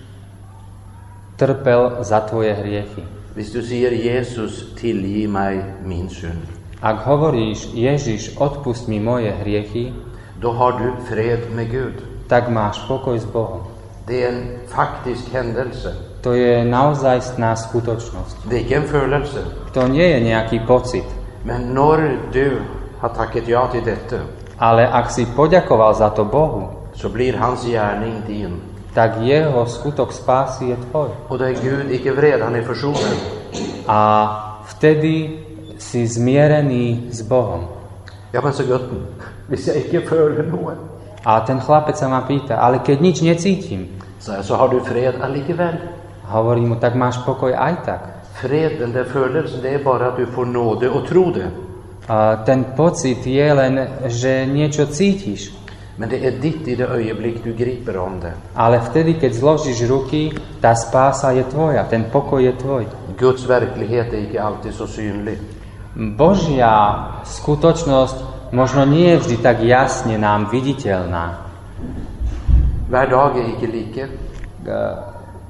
trpel 1.37 1.99
za 1.99 2.19
tvoje 2.23 2.53
hriechy. 2.53 3.03
Hvis 3.35 3.51
du 3.51 3.59
säger 3.61 3.91
Jesus, 3.91 4.71
tillgiv 4.79 5.29
mig 5.29 5.63
min 5.83 6.09
synd. 6.09 6.47
Ak 6.81 7.03
hovoríš, 7.03 7.75
Ježiš, 7.75 8.39
odpust 8.39 8.87
mi 8.87 8.99
moje 8.99 9.31
hriechy, 9.31 9.91
Då 10.39 10.51
har 10.51 10.71
du 10.79 10.93
fred 11.09 11.51
med 11.51 11.71
Gud. 11.71 11.99
tak 12.29 12.47
máš 12.49 12.87
pokoj 12.87 13.19
s 13.19 13.27
Bohom. 13.33 13.75
Det 14.07 14.23
är 14.23 14.29
en 14.29 14.57
faktisk 14.67 15.33
händelse. 15.33 16.04
To 16.25 16.33
je 16.33 16.65
naozajstná 16.65 17.53
skutočnosť. 17.53 18.49
Det 18.49 18.57
är 18.57 18.61
inte 18.65 18.75
en 18.75 18.87
födelse. 18.89 19.39
To 19.77 19.85
nie 19.85 20.09
je 20.09 20.19
nejaký 20.25 20.65
pocit. 20.65 21.05
Men 21.45 21.77
när 21.77 22.17
du 22.33 22.65
har 22.97 23.13
tackat 23.13 23.45
ja 23.45 23.69
till 23.69 23.85
detta 23.85 24.25
Ale 24.57 24.89
ak 24.89 25.11
si 25.11 25.29
poďakoval 25.29 25.93
za 25.93 26.09
to 26.09 26.25
Bohu, 26.25 26.89
så 26.95 27.09
blir 27.09 27.37
hans 27.37 27.61
gärning 27.65 28.25
din. 28.25 28.57
tak 28.93 29.21
jeho 29.21 29.65
skutok 29.65 30.13
spásy 30.13 30.65
je 30.65 30.77
tvoj. 30.89 31.09
Och 31.27 31.37
då 31.37 31.45
är 31.45 31.53
Gud 31.61 31.91
icke 31.91 32.11
vred, 32.11 32.41
han 32.41 32.55
är 32.55 32.61
försonen. 32.61 33.17
A 33.85 34.29
vtedy 34.65 35.45
si 35.77 36.07
zmierený 36.07 37.11
s 37.11 37.21
Bohom. 37.21 37.69
Ja 38.33 38.41
men 38.41 38.53
så 38.53 38.63
gutten, 38.63 39.05
hvis 39.47 39.67
jag 39.67 39.77
icke 39.77 40.01
føler 40.01 40.43
något 40.43 40.77
A 41.23 41.39
ten 41.39 41.61
chlapec 41.61 41.97
sa 41.97 42.07
ma 42.09 42.21
pýta, 42.21 42.57
ale 42.61 42.79
keď 42.79 43.01
nič 43.01 43.21
necítim, 43.21 43.87
så, 44.19 44.43
så 44.43 44.55
har 44.55 44.67
du 44.67 44.79
fred 44.79 45.21
allikevel. 45.21 45.94
Hovorí 46.29 46.61
mu, 46.61 46.75
tak 46.75 46.95
máš 46.95 47.17
pokoj 47.25 47.53
aj 47.53 47.75
tak. 47.85 48.01
Fred, 48.41 48.79
den 48.79 48.91
där 48.91 49.03
födelsen, 49.03 49.61
det 49.61 49.69
är 49.69 49.83
bara 49.83 50.07
att 50.07 50.17
du 50.17 50.25
får 50.25 50.45
nåde 50.45 50.89
och 50.89 51.07
tro 51.07 51.31
det. 51.31 51.49
A 52.07 52.35
ten 52.45 52.63
pocit 52.77 53.25
je 53.25 53.53
len, 53.53 53.87
že 54.07 54.45
niečo 54.45 54.85
cítiš. 54.85 55.51
Men 55.97 56.09
det 56.09 56.27
är 56.27 56.31
ditt 56.31 56.67
i 56.67 56.75
det 56.75 56.87
ögonblick 56.87 57.43
du 57.43 57.53
griper 57.53 57.97
om 57.97 58.19
det. 58.19 58.33
Ale 58.53 58.79
vtedy, 58.79 59.13
keď 59.13 59.31
zložíš 59.33 59.87
ruky, 59.87 60.35
tá 60.61 60.75
spása 60.75 61.31
je 61.31 61.43
tvoja, 61.47 61.87
ten 61.87 62.11
pokoj 62.11 62.43
je 62.43 62.51
tvoj. 62.51 62.83
Guds 63.17 63.47
verklighet 63.47 64.13
är 64.13 64.27
icke 64.27 64.39
alltid 64.39 64.73
så 64.75 64.87
synlig. 64.87 65.39
Božia 65.95 66.99
skutočnosť 67.23 68.51
možno 68.51 68.83
nie 68.83 69.15
je 69.15 69.17
vždy 69.23 69.35
tak 69.39 69.63
jasne 69.63 70.19
nám 70.19 70.51
viditeľná. 70.51 71.39
Hver 72.91 73.07
dag 73.09 73.39
är 73.39 73.45
icke 73.55 73.67
like. 73.71 74.03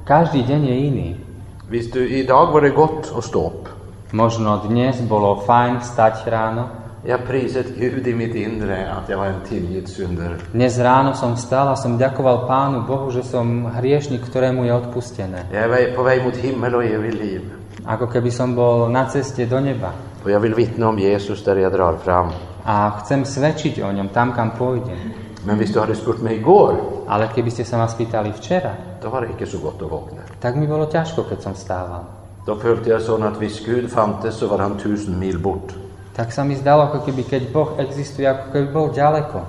Každý 0.05 0.45
deň 0.45 0.61
je 0.69 0.75
iný. 0.85 1.09
Visst 1.65 1.97
du, 1.97 2.05
idag 2.05 2.53
var 2.53 2.61
det 2.61 2.77
gott 2.77 3.09
att 3.17 3.25
stå 3.25 3.49
upp. 3.49 3.69
Možno 4.13 4.61
dnes 4.61 5.01
bolo 5.01 5.41
fajn 5.41 5.81
vstať 5.81 6.29
ráno. 6.29 6.69
Jag 7.01 7.25
prisat 7.25 7.65
Gud 7.73 8.07
i 8.07 8.13
mitt 8.13 8.35
inre 8.35 8.93
att 8.93 9.09
jag 9.09 9.17
var 9.17 9.25
en 9.25 9.41
tillgitt 9.49 9.89
syndare. 9.89 10.37
Dnes 10.53 10.77
ráno 10.77 11.17
som 11.17 11.33
vstal 11.33 11.73
a 11.73 11.75
som 11.75 11.97
ďakoval 11.97 12.45
Pánu 12.45 12.85
Bohu, 12.85 13.09
že 13.09 13.25
som 13.25 13.65
hriešnik, 13.65 14.21
ktorému 14.29 14.69
je 14.69 14.73
odpustené. 14.77 15.49
Jag 15.49 15.73
är 15.73 15.95
på 15.97 16.03
väg 16.03 16.21
mot 16.25 16.37
himmel 16.37 16.75
och 16.75 16.85
evigt 16.85 17.17
liv. 17.17 17.41
Ako 17.85 18.05
keby 18.05 18.29
som 18.29 18.53
bol 18.53 18.93
na 18.93 19.09
ceste 19.09 19.49
do 19.49 19.57
neba. 19.57 19.89
Och 20.23 20.29
jag 20.31 20.39
vill 20.39 20.53
vittna 20.53 20.89
om 20.89 20.99
Jesus 20.99 21.43
där 21.43 21.55
jag 21.55 21.73
drar 21.73 21.97
fram. 21.97 22.29
A 22.61 23.01
chcem 23.01 23.25
svedčiť 23.25 23.81
o 23.81 23.89
ňom 23.89 24.13
tam, 24.13 24.37
kam 24.37 24.53
pôjdem. 24.53 25.24
Men 25.45 25.57
visst 25.57 25.73
du 25.73 25.79
hade 25.79 25.95
spurt 25.95 26.21
mig 26.21 26.35
igår, 26.35 26.73
Ale 27.07 27.27
keby 27.35 27.51
ste 27.51 27.63
sa 27.65 27.77
ma 27.77 27.87
spýtali 27.87 28.31
včera, 28.33 28.71
då 29.01 29.09
var 29.09 29.21
det 29.21 29.27
inte 29.27 29.45
så 29.45 29.57
gott 29.57 29.81
att 29.81 29.91
vakna. 29.91 30.21
tak 30.41 30.55
mi 30.55 30.67
bolo 30.67 30.85
ťažko, 30.85 31.23
keď 31.29 31.41
som 31.41 31.53
vstával. 31.53 32.03
Då 32.45 32.55
följde 32.55 32.89
jag 32.89 33.01
sån 33.01 33.23
att 33.23 33.37
visst 33.41 33.65
Gud 33.65 33.91
fantes 33.91 34.35
så 34.35 34.47
var 34.47 34.57
han 34.59 34.77
tusen 34.77 35.19
mil 35.19 35.39
bort. 35.39 35.73
Tak 36.15 36.31
sa 36.33 36.43
mi 36.43 36.55
zdalo, 36.55 36.81
ako 36.83 36.99
keby 37.05 37.23
keď 37.23 37.51
Boh 37.53 37.69
existuje, 37.77 38.25
ako 38.29 38.51
keby 38.53 38.67
bol 38.73 38.89
ďaleko. 38.93 39.39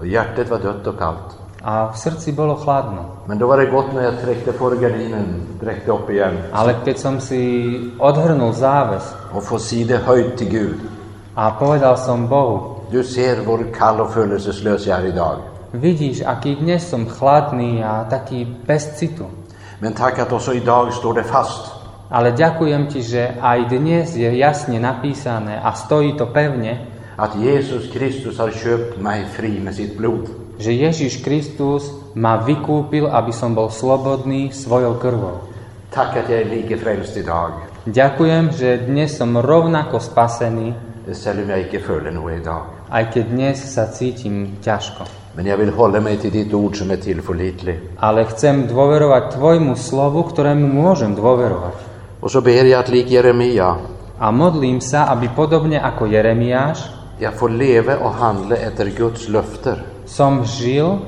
Och 0.00 0.06
hjärtat 0.06 0.48
var 0.50 0.58
dött 0.58 0.86
och 0.86 0.98
kallt. 0.98 1.36
A 1.62 1.92
v 1.92 1.96
srdci 1.96 2.32
bolo 2.32 2.56
chladno. 2.56 3.04
Men 3.26 3.38
då 3.38 3.46
var 3.46 3.56
det 3.56 3.66
gott 3.66 3.92
när 3.94 4.02
jag 4.02 4.20
träckte 4.20 4.52
för 4.52 4.76
gardinen, 4.76 5.46
räckte 5.60 5.92
upp 5.92 6.10
igen 6.10 6.36
Ale 6.52 6.74
keď 6.84 6.98
som 6.98 7.20
si 7.20 7.92
odhrnul 7.98 8.52
záves 8.52 9.14
och 9.32 9.44
få 9.44 9.58
si 9.58 9.84
det 9.84 9.96
höjt 9.96 10.36
till 10.36 10.48
Gud. 10.48 10.80
a 11.34 11.50
povedal 11.58 11.96
som 11.98 12.28
Bohu, 12.28 12.79
Du 12.90 13.04
ser 13.04 13.36
vår 13.46 13.64
kall 13.74 14.00
och 14.00 14.10
födelseslös 14.12 14.86
jag 14.86 15.00
är 15.00 15.06
idag. 15.06 15.36
vidíš, 15.72 16.22
aký 16.26 16.54
dnes 16.58 16.88
som 16.90 17.06
chladný 17.06 17.82
a 17.84 18.04
taký 18.10 18.44
bez 18.66 18.98
citu. 18.98 19.30
Men 19.80 19.92
tack 19.92 20.18
att 20.18 20.32
också 20.32 20.52
idag 20.54 20.92
står 20.92 21.14
det 21.14 21.22
fast. 21.22 21.70
Ale 22.10 22.34
ďakujem 22.34 22.90
ti, 22.90 23.02
že 23.06 23.38
aj 23.38 23.70
dnes 23.70 24.18
je 24.18 24.26
jasne 24.34 24.82
napísané 24.82 25.62
a 25.62 25.70
stojí 25.72 26.18
to 26.18 26.26
pevne, 26.26 26.86
Att 27.16 27.36
Jesus 27.36 27.92
Kristus 27.92 28.38
har 28.38 28.50
köpt 28.50 28.98
mig 28.98 29.24
fri 29.36 29.60
med 29.60 29.74
sitt 29.74 29.96
blod. 29.96 30.26
že 30.58 30.72
Ježiš 30.72 31.22
Kristus 31.22 31.92
ma 32.14 32.36
vykúpil, 32.36 33.06
aby 33.06 33.32
som 33.32 33.54
bol 33.54 33.70
slobodný 33.70 34.50
svojou 34.52 34.94
krvou. 34.98 35.46
Tack 35.90 36.16
att 36.16 36.28
jag 36.28 36.40
är 36.40 36.44
lika 36.50 36.76
frälst 36.76 37.16
idag. 37.16 37.50
Ďakujem, 37.86 38.50
že 38.52 38.76
dnes 38.90 39.16
som 39.16 39.38
rovnako 39.38 40.00
spasený, 40.00 40.74
Selv 41.12 41.42
om 41.42 41.50
jag 41.50 41.60
icke 41.60 41.78
följer 41.78 42.12
något 42.12 42.32
idag. 42.32 42.79
Aj 42.90 43.04
keď 43.14 43.24
dnes 43.30 43.56
sa 43.56 43.86
cítim 43.86 44.58
ťažko. 44.60 45.06
Men 45.34 45.46
jag 45.46 45.56
vill 45.56 45.70
hålla 45.70 46.00
mig 46.00 46.20
till 46.20 46.30
ditt 46.30 46.54
ord 46.54 46.76
som 46.76 46.90
är 46.90 46.96
tillförlitlig. 46.96 47.78
Ale 48.02 48.26
chcem 48.26 48.66
dôverovať 48.66 49.38
Tvojmu 49.38 49.78
slovu, 49.78 50.26
ktorému 50.26 50.66
môžem 50.66 51.14
dôverovať. 51.14 51.74
Och 52.20 52.30
så 52.30 52.40
ber 52.42 52.66
jag 52.66 52.80
att 52.82 52.88
lik 52.88 53.10
Jeremia, 53.10 53.78
A 54.20 54.28
modlím 54.30 54.84
sa, 54.84 55.08
aby 55.16 55.32
podobne 55.32 55.80
ako 55.80 56.04
Jeremiáš 56.04 56.78
jag 57.20 57.34
får 57.34 57.48
leva 57.48 57.96
och 57.96 58.12
handla 58.12 58.56
efter 58.56 58.90
Guds 58.92 59.28
löfter 59.28 59.80
som 60.04 60.44
žil 60.44 60.98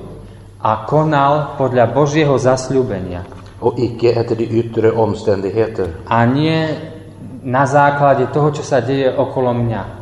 a 0.62 0.86
konal 0.88 1.58
podľa 1.58 1.92
Božieho 1.92 2.38
zasľúbenia. 2.38 3.26
och 3.60 3.78
icke 3.78 4.12
efter 4.12 4.36
de 4.36 4.44
yttre 4.44 4.92
omständigheter. 4.92 5.86
A 6.08 6.26
nie 6.26 6.66
na 7.42 7.66
základe 7.66 8.26
toho, 8.32 8.50
čo 8.50 8.62
sa 8.62 8.80
deje 8.82 9.12
okolo 9.12 9.54
mňa. 9.54 10.01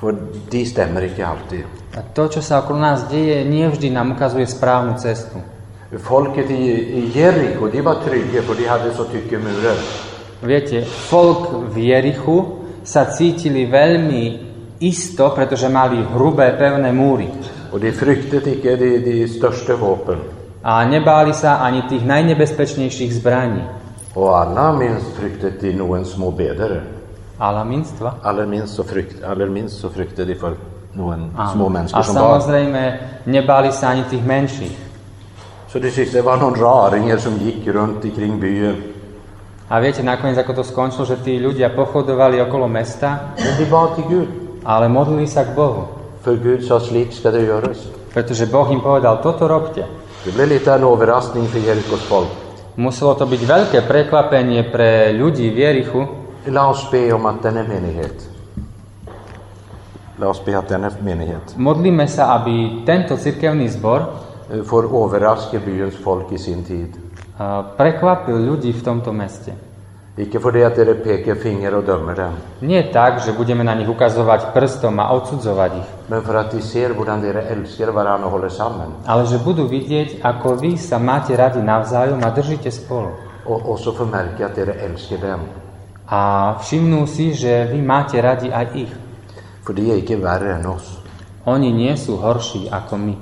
För 0.00 0.16
de 0.50 0.64
stämmer 0.64 1.02
icke 1.02 1.26
alltid. 1.26 1.64
A 1.96 2.04
to, 2.12 2.28
čo 2.28 2.44
sa 2.44 2.60
okolo 2.60 2.76
nás 2.76 3.08
deje, 3.08 3.40
nie 3.48 3.64
vždy 3.64 3.88
nám 3.88 4.12
ukazuje 4.12 4.44
správnu 4.44 5.00
cestu. 5.00 5.40
Folket 5.96 6.50
i, 6.50 6.62
i 7.00 7.00
Jeriko, 7.14 7.68
de 7.72 7.80
var 7.80 8.04
trygga 8.04 8.42
för 8.42 8.54
de 8.54 8.68
hade 8.68 8.92
så 8.92 9.04
tycke 9.04 9.38
murar. 9.38 9.80
Viete, 10.42 10.84
folk 10.84 11.72
v 11.72 11.88
Jerichu 11.88 12.68
sa 12.84 13.08
cítili 13.08 13.64
veľmi 13.64 14.24
isto, 14.84 15.32
pretože 15.32 15.72
mali 15.72 16.04
hrubé, 16.04 16.52
pevné 16.60 16.92
múry. 16.92 17.32
Og 17.72 17.80
de 17.80 17.92
fryktet 17.92 18.44
ikke 18.46 18.76
de, 18.76 18.90
de 19.00 19.24
største 19.24 19.72
våpen. 19.80 20.20
A 20.60 20.84
nebáli 20.84 21.32
sa 21.32 21.64
ani 21.64 21.88
tých 21.88 22.04
najnebezpečnejších 22.04 23.16
zbraní. 23.16 23.64
Og 24.12 24.28
aller 24.36 24.72
minst 24.76 25.16
fryktet 25.16 25.60
de 25.60 25.72
noen 25.72 26.04
små 26.04 26.30
bedere. 26.30 26.95
Ale 27.38 27.64
minstva. 27.64 28.14
Aller 28.24 28.46
minst 28.46 28.80
frykt, 28.80 29.20
aller 29.24 29.48
minst 29.48 29.80
så 29.80 29.88
fryktet 29.88 30.26
de 30.26 30.34
for 30.34 30.56
noen 30.96 31.30
Áno. 31.36 31.52
små 31.52 31.66
A 31.66 31.70
mennesker 31.70 32.02
som 32.02 32.14
var. 32.14 32.40
samozrejme, 32.40 32.82
nebáli 33.26 33.72
sa 33.72 33.92
ani 33.92 34.04
tých 34.08 34.24
menších. 34.24 34.76
Så 35.68 35.78
det 35.78 36.24
var 36.24 36.40
noen 36.40 36.54
raringer 36.56 37.20
som 37.20 37.36
gikk 37.36 37.68
rundt 37.74 38.04
ikring 38.04 38.40
byen. 38.40 38.76
A 39.68 39.80
viete 39.80 40.00
nakoniec, 40.02 40.38
ako 40.38 40.52
to 40.54 40.64
skončilo, 40.64 41.04
že 41.04 41.16
tí 41.20 41.36
ľudia 41.42 41.74
pochodovali 41.74 42.40
okolo 42.40 42.68
mesta, 42.70 43.34
Men 43.36 43.58
de 43.58 43.66
ba 43.66 43.90
til 43.94 44.04
Gud. 44.08 44.28
ale 44.64 44.88
modlili 44.88 45.26
sa 45.28 45.44
k 45.44 45.52
Bohu. 45.54 45.84
For 46.22 46.36
Gud 46.36 46.62
sa 46.64 46.80
slik 46.80 47.12
skal 47.12 47.32
det 47.32 47.44
gjøres. 47.46 47.78
Pretože 48.14 48.46
Boh 48.46 48.64
im 48.72 48.80
povedal, 48.80 49.20
toto 49.22 49.46
robte. 49.48 49.84
Det 50.24 50.32
ble 50.34 50.46
litt 50.46 50.66
av 50.68 50.78
en 50.80 50.84
overraskning 50.84 51.46
for 51.46 51.60
Jerikos 51.60 52.02
folk. 52.08 52.28
Muselo 52.76 53.14
to 53.14 53.26
byť 53.26 53.42
veľké 53.44 53.78
prekvapenie 53.84 54.62
pre 54.72 55.12
ľudí 55.12 55.50
v 55.50 55.58
Jerichu, 55.58 56.02
La 56.46 56.68
oss 56.70 56.86
be 56.90 57.12
om 57.14 57.26
at 57.26 57.42
denne 57.42 57.62
menighet 57.66 58.22
La 60.18 60.28
oss 60.28 60.40
be 60.40 60.54
at 60.56 60.68
denne 60.70 60.90
menighet 61.02 61.56
Modlíme 61.58 62.06
sa, 62.06 62.34
aby 62.38 62.84
tento 62.86 63.16
cirkevný 63.18 63.66
zbor 63.68 64.00
eh, 64.50 64.62
får 64.62 64.86
overraske 64.86 65.58
byens 65.58 65.96
folk 65.98 66.30
i 66.32 66.38
sin 66.38 66.62
tid. 66.64 66.94
eh, 66.94 67.62
prekvapil 67.76 68.38
ľudí 68.46 68.72
v 68.72 68.82
tomto 68.82 69.12
meste. 69.12 69.52
Ikke 70.16 70.40
fordi 70.40 70.62
at 70.64 70.76
dere 70.76 70.94
peker 70.94 71.34
finger 71.36 71.74
og 71.76 71.84
dømmer 71.84 72.14
dem, 72.14 72.32
Nie 72.62 72.88
tak, 72.92 73.20
že 73.20 73.36
budeme 73.36 73.64
na 73.64 73.74
nich 73.74 73.88
ukazovať 73.88 74.54
prstom 74.54 74.96
a 75.02 75.12
odsudzovať 75.12 75.72
ich, 75.76 75.88
men 76.08 76.22
for 76.22 76.36
at 76.36 76.52
de 76.54 76.62
ser 76.62 76.94
hvordan 76.94 77.20
dere 77.20 77.42
elsker 77.52 77.92
hverandre 77.92 78.24
og 78.26 78.32
holder 78.32 78.48
sammen. 78.48 78.94
ale 79.04 79.26
že 79.26 79.36
budú 79.44 79.68
vidieť, 79.68 80.22
ako 80.24 80.56
vy 80.56 80.78
sa 80.78 80.96
máte 80.98 81.36
radi 81.36 81.60
navzájom 81.60 82.22
a 82.24 82.30
držíte 82.30 82.70
spolu. 82.72 83.12
Og 83.44 83.68
også 83.68 83.92
få 83.92 84.04
merke 84.06 84.44
at 84.44 84.56
dere 84.56 84.72
elsker 84.88 85.18
dem. 85.20 85.65
A 86.06 86.54
všimnú 86.62 87.06
si, 87.10 87.34
že 87.34 87.66
vy 87.66 87.82
máte 87.82 88.20
radi 88.22 88.46
aj 88.52 88.66
ich. 88.78 88.92
For 89.66 89.74
de 89.74 89.90
er 89.90 89.98
ikke 89.98 90.22
verre 90.22 90.54
enn 90.54 90.66
oss, 90.66 91.02
Oni 91.46 91.70
nie 91.70 91.94
sú 91.94 92.18
horší 92.18 92.66
ako 92.70 92.94
my, 92.98 93.14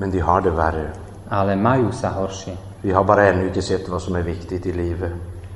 men 0.00 0.10
de 0.12 0.20
har 0.20 0.40
det 0.44 0.52
verre. 0.52 0.92
ale 1.30 1.54
majú 1.56 1.92
sa 1.92 2.10
horšie. 2.10 2.82
Vi 2.82 2.90
har 2.90 3.04
bare 3.04 3.28
ennå 3.30 3.46
ikke 3.48 3.62
sett 3.62 3.86
hva 3.88 4.00
som 4.00 4.16
er 4.16 4.24
viktig 4.24 4.66
i 4.66 4.72
livet. 4.72 5.12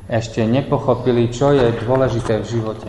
Ešte 0.09 0.45
nepochopili, 0.47 1.33
čo 1.33 1.50
je 1.53 1.73
dôležité 1.81 2.38
v 2.41 2.45
živote. 2.45 2.88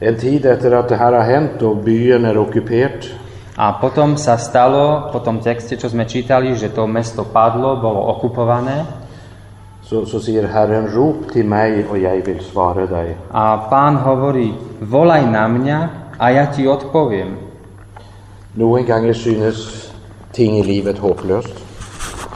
En 0.00 0.14
tid 0.16 0.44
etter 0.46 0.72
at 0.78 0.88
det 0.88 0.98
her 1.00 1.12
har 1.12 1.26
hendt 1.26 1.62
og 1.62 1.82
byen 1.84 2.24
er 2.24 2.36
okkupert, 2.38 3.08
A 3.58 3.72
potom 3.82 4.14
sa 4.14 4.38
stalo, 4.38 5.10
po 5.10 5.18
tom 5.18 5.42
texte, 5.42 5.74
čo 5.74 5.90
sme 5.90 6.06
čítali, 6.06 6.54
že 6.54 6.70
to 6.70 6.86
mesto 6.86 7.26
padlo, 7.26 7.74
bolo 7.82 8.06
okupované. 8.14 8.86
Så, 9.88 10.04
så 10.06 10.20
sier 10.20 10.46
Herren, 10.52 10.88
rop 10.96 11.30
til 11.32 11.46
meg, 11.48 11.86
og 11.90 11.96
jeg 12.02 12.22
vil 12.26 12.40
svare 12.44 12.86
deg. 12.90 13.14
A 13.32 13.56
pán 13.70 13.96
hovorí, 14.04 14.52
volaj 14.80 15.24
na 15.30 15.46
mňa 15.48 15.78
a 16.18 16.30
ja 16.30 16.46
ti 16.52 16.66
odpoviem. 16.68 17.36
Noen 18.54 18.84
ganger 18.86 19.14
synes 19.14 19.92
ting 20.32 20.58
i 20.58 20.62
livet 20.62 20.98
håpløst. 20.98 21.64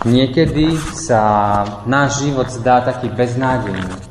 Niekedy 0.05 0.75
sa 0.99 1.65
náš 1.87 2.25
život 2.25 2.51
zdá 2.51 2.81
taký 2.81 3.09
beznádejný, 3.09 4.11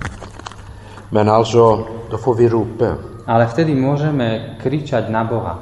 Men 1.12 1.30
altså, 1.30 1.86
da 2.12 2.18
får 2.18 2.36
vi 2.36 2.48
rope. 2.48 2.96
ale 3.28 3.48
vtedy 3.48 3.76
môžeme 3.76 4.58
kričať 4.64 5.10
na 5.10 5.24
Boha. 5.24 5.56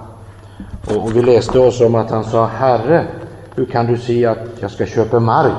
Og 0.89 1.13
vi 1.13 1.21
leste 1.21 1.59
også 1.59 1.85
om 1.85 1.95
at 1.95 2.09
han 2.11 2.23
sa, 2.23 2.47
Herre, 2.47 3.07
hur 3.55 3.65
kan 3.65 3.87
du 3.87 3.97
si 3.97 4.25
at 4.25 4.61
jeg 4.61 4.69
skal 4.69 4.87
kjøpe 4.87 5.19
mark 5.19 5.53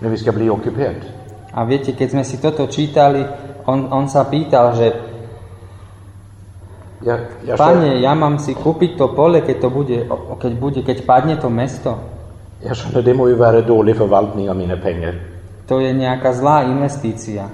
når 0.00 0.10
vi 0.10 0.16
skal 0.16 0.32
bli 0.32 0.50
okkupert? 0.50 1.15
A 1.56 1.64
viete, 1.64 1.96
keď 1.96 2.08
sme 2.12 2.24
si 2.24 2.36
toto 2.36 2.68
čítali, 2.68 3.24
on, 3.64 3.88
on 3.88 4.04
sa 4.12 4.28
pýtal, 4.28 4.76
že 4.76 4.86
jeg, 7.00 7.20
skjønner, 7.44 7.56
Pane, 7.56 7.90
ja 8.04 8.12
mám 8.12 8.36
si 8.36 8.52
kúpiť 8.52 9.00
to 9.00 9.16
pole, 9.16 9.40
keď 9.40 9.56
to 9.64 9.68
bude, 9.72 9.96
keď 10.36 10.52
bude, 10.60 10.80
keď 10.84 10.98
padne 11.08 11.40
to 11.40 11.48
mesto. 11.48 11.96
jeg 12.60 12.76
skjønner, 12.76 13.02
det 13.02 13.14
må 13.16 13.28
jo 13.32 13.40
være 13.40 13.64
dårlig 13.64 13.96
forvaltning 13.96 14.52
av 14.52 14.56
mine 14.56 14.76
penger. 14.76 15.16
To 15.68 15.80
je 15.80 15.96
nejaká 15.96 16.36
zlá 16.36 16.68
investícia. 16.68 17.48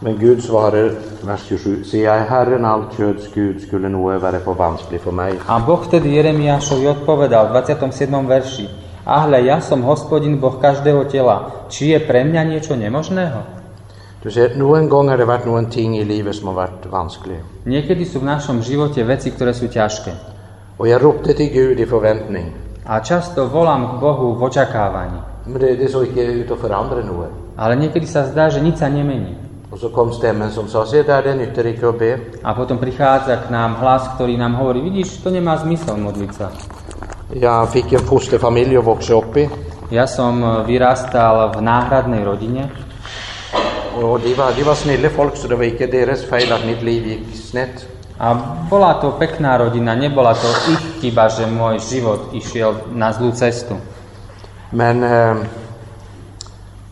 Men 0.00 0.16
Gud 0.16 0.40
svarer, 0.40 0.96
vers 1.24 1.44
27, 1.44 1.84
sier 1.84 2.08
jeg 2.08 2.28
Herren 2.28 2.64
alt 2.64 2.96
kjøds 2.96 3.28
Gud, 3.34 3.60
skulle 3.60 3.88
noe 3.88 4.16
være 4.20 4.40
for 4.40 4.56
vanskelig 4.56 5.00
for 5.00 5.12
meg. 5.12 5.40
A 5.48 5.60
Boh 5.60 5.80
vtedy 5.80 6.16
Jeremiášovi 6.16 6.88
odpovedal 6.88 7.52
v 7.52 7.60
27. 7.60 8.08
verši 8.24 8.79
A 9.04 9.24
hľa, 9.24 9.40
ja 9.40 9.58
som 9.64 9.80
hospodin 9.88 10.36
Boh 10.36 10.60
každého 10.60 11.08
tela. 11.08 11.66
Či 11.72 11.96
je 11.96 11.98
pre 12.04 12.24
mňa 12.24 12.42
niečo 12.44 12.76
nemožného? 12.76 13.60
Du 14.20 14.28
ser, 14.28 14.52
noen 14.60 14.84
ganger 14.84 15.16
har 15.16 15.20
det 15.24 15.28
vært 15.30 15.46
noen 15.48 15.72
ting 15.72 15.96
i 15.96 16.04
livet 16.04 16.36
som 16.36 16.52
har 16.52 16.68
vært 16.68 16.92
vanskelig. 16.92 17.40
Niekedy 17.64 18.04
sú 18.04 18.20
v 18.20 18.28
našom 18.28 18.60
živote 18.60 19.00
veci, 19.00 19.32
ktoré 19.32 19.56
sú 19.56 19.72
ťažké. 19.72 20.12
Og 20.76 20.84
jeg 20.84 21.00
ropte 21.00 21.32
til 21.32 21.48
Gud 21.48 21.80
i 21.80 21.88
forventning. 21.88 22.52
A 22.84 23.00
často 23.00 23.48
volám 23.48 23.96
k 23.96 24.00
Bohu 24.00 24.36
v 24.36 24.44
očakávaní. 24.44 25.20
Men 25.48 25.60
det, 25.60 25.80
det 25.80 25.88
så 25.88 26.04
ikke 26.04 26.44
ut 26.44 26.46
til 26.52 26.56
å 26.56 26.60
forandre 26.60 27.00
noe. 27.00 27.32
Ale 27.56 27.80
niekedy 27.80 28.04
sa 28.04 28.28
zdá, 28.28 28.52
že 28.52 28.60
nič 28.60 28.76
sa 28.76 28.92
nemení. 28.92 29.36
Og 29.72 29.78
så 29.78 29.88
kom 29.88 30.12
stemmen 30.12 30.50
som 30.50 30.68
sa, 30.68 30.84
se 30.84 31.00
der, 31.06 31.24
det 31.24 31.36
nytter 31.38 31.72
ikke 31.72 31.88
å 31.88 31.96
be. 31.96 32.12
A 32.44 32.52
potom 32.52 32.76
prichádza 32.76 33.40
k 33.40 33.54
nám 33.54 33.80
hlas, 33.80 34.04
ktorý 34.18 34.36
nám 34.36 34.58
hovorí, 34.58 34.84
vidíš, 34.84 35.22
to 35.24 35.30
nemá 35.32 35.56
zmysel 35.56 35.96
modliť 35.96 36.32
sa. 36.34 36.50
Jeg 37.30 37.68
fikk 37.72 37.92
en 37.94 38.06
fosterfamilie 38.06 38.78
å 38.80 38.86
vokse 38.86 39.14
opp 39.14 39.36
i, 39.38 39.48
Ja 39.90 40.06
som 40.06 40.42
e, 40.42 40.50
vyrastal 40.66 41.48
v 41.54 41.62
náhradnej 41.66 42.24
rodine 42.26 42.68
og 44.02 44.20
de 44.22 44.34
var, 44.38 44.52
de 44.54 44.64
var 44.66 44.74
snille 44.74 45.10
folk, 45.10 45.36
så 45.36 45.48
det 45.48 45.58
var 45.58 45.66
ikke 45.66 45.90
deres 45.90 46.22
feil 46.30 46.52
at 46.52 46.66
mitt 46.66 46.82
liv 46.82 47.06
gikk 47.06 47.34
snett. 47.34 47.86
a 48.20 48.34
bola 48.70 49.00
to 49.00 49.10
pekná 49.18 49.56
rodina, 49.58 49.94
nebola 49.94 50.34
to 50.34 50.48
ich 50.72 51.00
chyba, 51.00 51.28
že 51.28 51.46
môj 51.46 51.78
život 51.78 52.20
išiel 52.32 52.74
na 52.92 53.12
zlú 53.12 53.32
cestu. 53.32 53.74
Men 54.72 55.04
eh, 55.04 55.36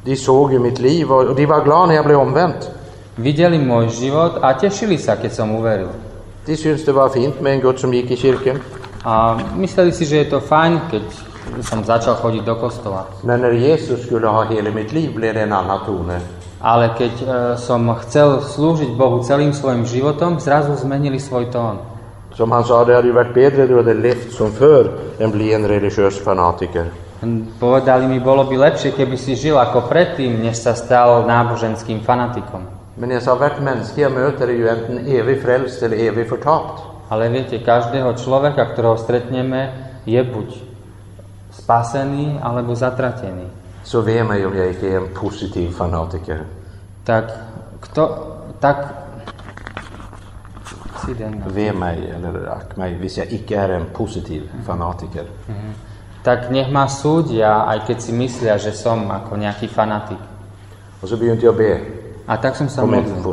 de 0.04 0.16
så 0.16 0.48
jo 0.52 0.60
mitt 0.60 0.78
liv, 0.78 1.10
og 1.10 1.36
de 1.36 1.46
var 1.46 1.64
glad 1.64 1.88
når 1.88 1.94
jeg 1.94 2.04
ble 2.04 2.16
omvendt. 2.16 2.70
Videli 3.16 3.58
môj 3.58 3.88
život 3.88 4.40
a 4.42 4.54
tešili 4.54 4.98
sa, 4.98 5.16
keď 5.16 5.32
som 5.32 5.52
uveril. 5.52 5.88
De 6.46 6.56
syntes 6.56 6.84
det 6.84 6.94
var 6.94 7.12
fint 7.12 7.40
med 7.40 7.52
en 7.52 7.60
gutt 7.60 7.80
som 7.80 7.92
gikk 7.92 8.10
i 8.10 8.16
kirken. 8.16 8.62
A 9.04 9.38
mysleli 9.54 9.92
si, 9.92 10.06
že 10.06 10.24
je 10.24 10.28
to 10.34 10.40
fajn, 10.42 10.90
keď 10.90 11.04
som 11.62 11.84
začal 11.84 12.18
chodiť 12.18 12.42
do 12.44 12.54
kostola. 12.58 13.06
Men 13.22 13.40
når 13.40 13.54
Jesus 13.56 14.04
skulle 14.04 14.28
ha 14.28 14.42
hele 14.50 14.70
mitt 14.70 14.92
liv, 14.92 15.14
ble 15.14 15.32
det 15.32 15.46
en 15.46 15.52
annen 15.52 15.80
tone. 15.86 16.18
Ale 16.58 16.90
keď 16.98 17.14
e, 17.22 17.26
som 17.62 17.86
chcel 18.02 18.42
slúžiť 18.42 18.98
Bohu 18.98 19.22
celým 19.22 19.54
svojim 19.54 19.86
životom, 19.86 20.42
zrazu 20.42 20.74
zmenili 20.74 21.22
svoj 21.22 21.54
tón. 21.54 21.78
Som 22.34 22.50
han 22.50 22.66
sa, 22.66 22.82
det 22.82 22.98
hadde 22.98 23.10
jo 23.10 23.18
vært 23.18 23.34
bedre 23.34 23.66
du 23.66 23.78
hadde 23.78 23.94
levd 23.94 24.34
som 24.34 24.50
før 24.50 24.90
enn 25.18 25.30
bli 25.30 25.54
en 25.54 25.66
religiøs 25.66 26.18
fanatiker. 26.22 26.90
Povedali 27.58 28.06
mi, 28.06 28.22
bolo 28.22 28.46
by 28.46 28.70
lepšie, 28.70 28.94
keby 28.94 29.18
si 29.18 29.34
žil 29.34 29.58
ako 29.58 29.90
predtým, 29.90 30.38
než 30.38 30.62
sa 30.62 30.74
stal 30.78 31.26
náboženským 31.26 32.02
fanatikom. 32.06 32.62
Men 32.98 33.14
jeg 33.14 33.22
sa, 33.22 33.34
hvert 33.38 33.58
menneske 33.62 34.02
jeg 34.02 34.10
møter 34.10 34.50
er 34.50 34.58
jo 34.58 34.70
enten 34.70 35.02
evig 35.06 35.42
frelst 35.42 35.82
eller 35.86 35.98
evig 35.98 36.26
fortapt. 36.30 36.87
Ale 37.08 37.32
viete, 37.32 37.58
každého 37.64 38.12
človeka, 38.20 38.68
ktorého 38.68 39.00
stretneme, 39.00 39.72
je 40.04 40.20
buď 40.20 40.48
spasený 41.52 42.40
alebo 42.40 42.76
zatratený. 42.76 43.48
Så 43.84 44.02
ve 44.02 44.20
meg 44.24 44.44
om 44.44 44.52
er 44.52 44.76
en 44.82 45.08
positiv 45.16 45.72
fanatiker. 45.72 46.44
Tak 47.04 47.24
kto, 47.80 48.04
tak. 48.60 49.08
Ve 51.48 51.72
meg, 51.72 51.98
eller 52.04 52.52
akk 52.52 52.76
meg, 52.76 53.00
hvis 53.00 53.16
jeg 53.16 53.32
ikke 53.32 53.56
er 53.56 53.80
en 53.80 53.86
positiv 53.96 54.44
fanatiker. 54.66 55.24
Tak 56.24 56.50
nech 56.52 56.68
ma 56.68 56.84
súdia, 56.84 57.64
aj 57.64 57.88
keď 57.88 57.98
si 58.00 58.12
myslia, 58.12 58.58
že 58.60 58.76
som 58.76 59.08
ako 59.08 59.40
nejaký 59.40 59.72
fanatik. 59.72 60.20
Og 61.00 61.08
så 61.08 61.16
begynte 61.16 61.48
jeg 61.48 61.54
å 61.54 61.56
be 61.56 61.72
A 62.28 62.36
tak 62.36 62.56
som 62.56 62.68
sa 62.68 62.84
modlil. 62.84 63.24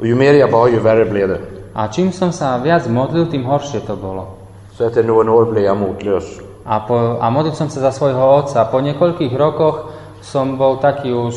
Og 0.00 0.06
jo 0.08 0.16
mer 0.16 0.32
jeg 0.32 0.48
ba, 0.48 0.64
jo 0.72 0.80
verre 0.80 1.04
ble 1.04 1.26
det. 1.28 1.59
A 1.74 1.86
čím 1.86 2.10
som 2.10 2.34
sa 2.34 2.58
viac 2.58 2.86
modlil, 2.90 3.30
tým 3.30 3.46
horšie 3.46 3.86
to 3.86 3.94
bolo. 3.94 4.36
Så 4.74 4.90
etter 4.90 5.06
noen 5.06 5.30
år 5.30 5.50
ble 5.54 5.62
jeg 5.62 5.76
motløs. 5.78 6.26
A, 6.66 6.82
po, 6.82 7.18
a 7.22 7.26
modlil 7.30 7.54
som 7.54 7.70
sa 7.70 7.78
za 7.78 7.92
svojho 7.94 8.18
otca. 8.18 8.66
Po 8.66 8.82
niekoľkých 8.82 9.34
rokoch 9.38 9.94
som 10.20 10.58
bol 10.58 10.82
taký 10.82 11.14
už, 11.14 11.34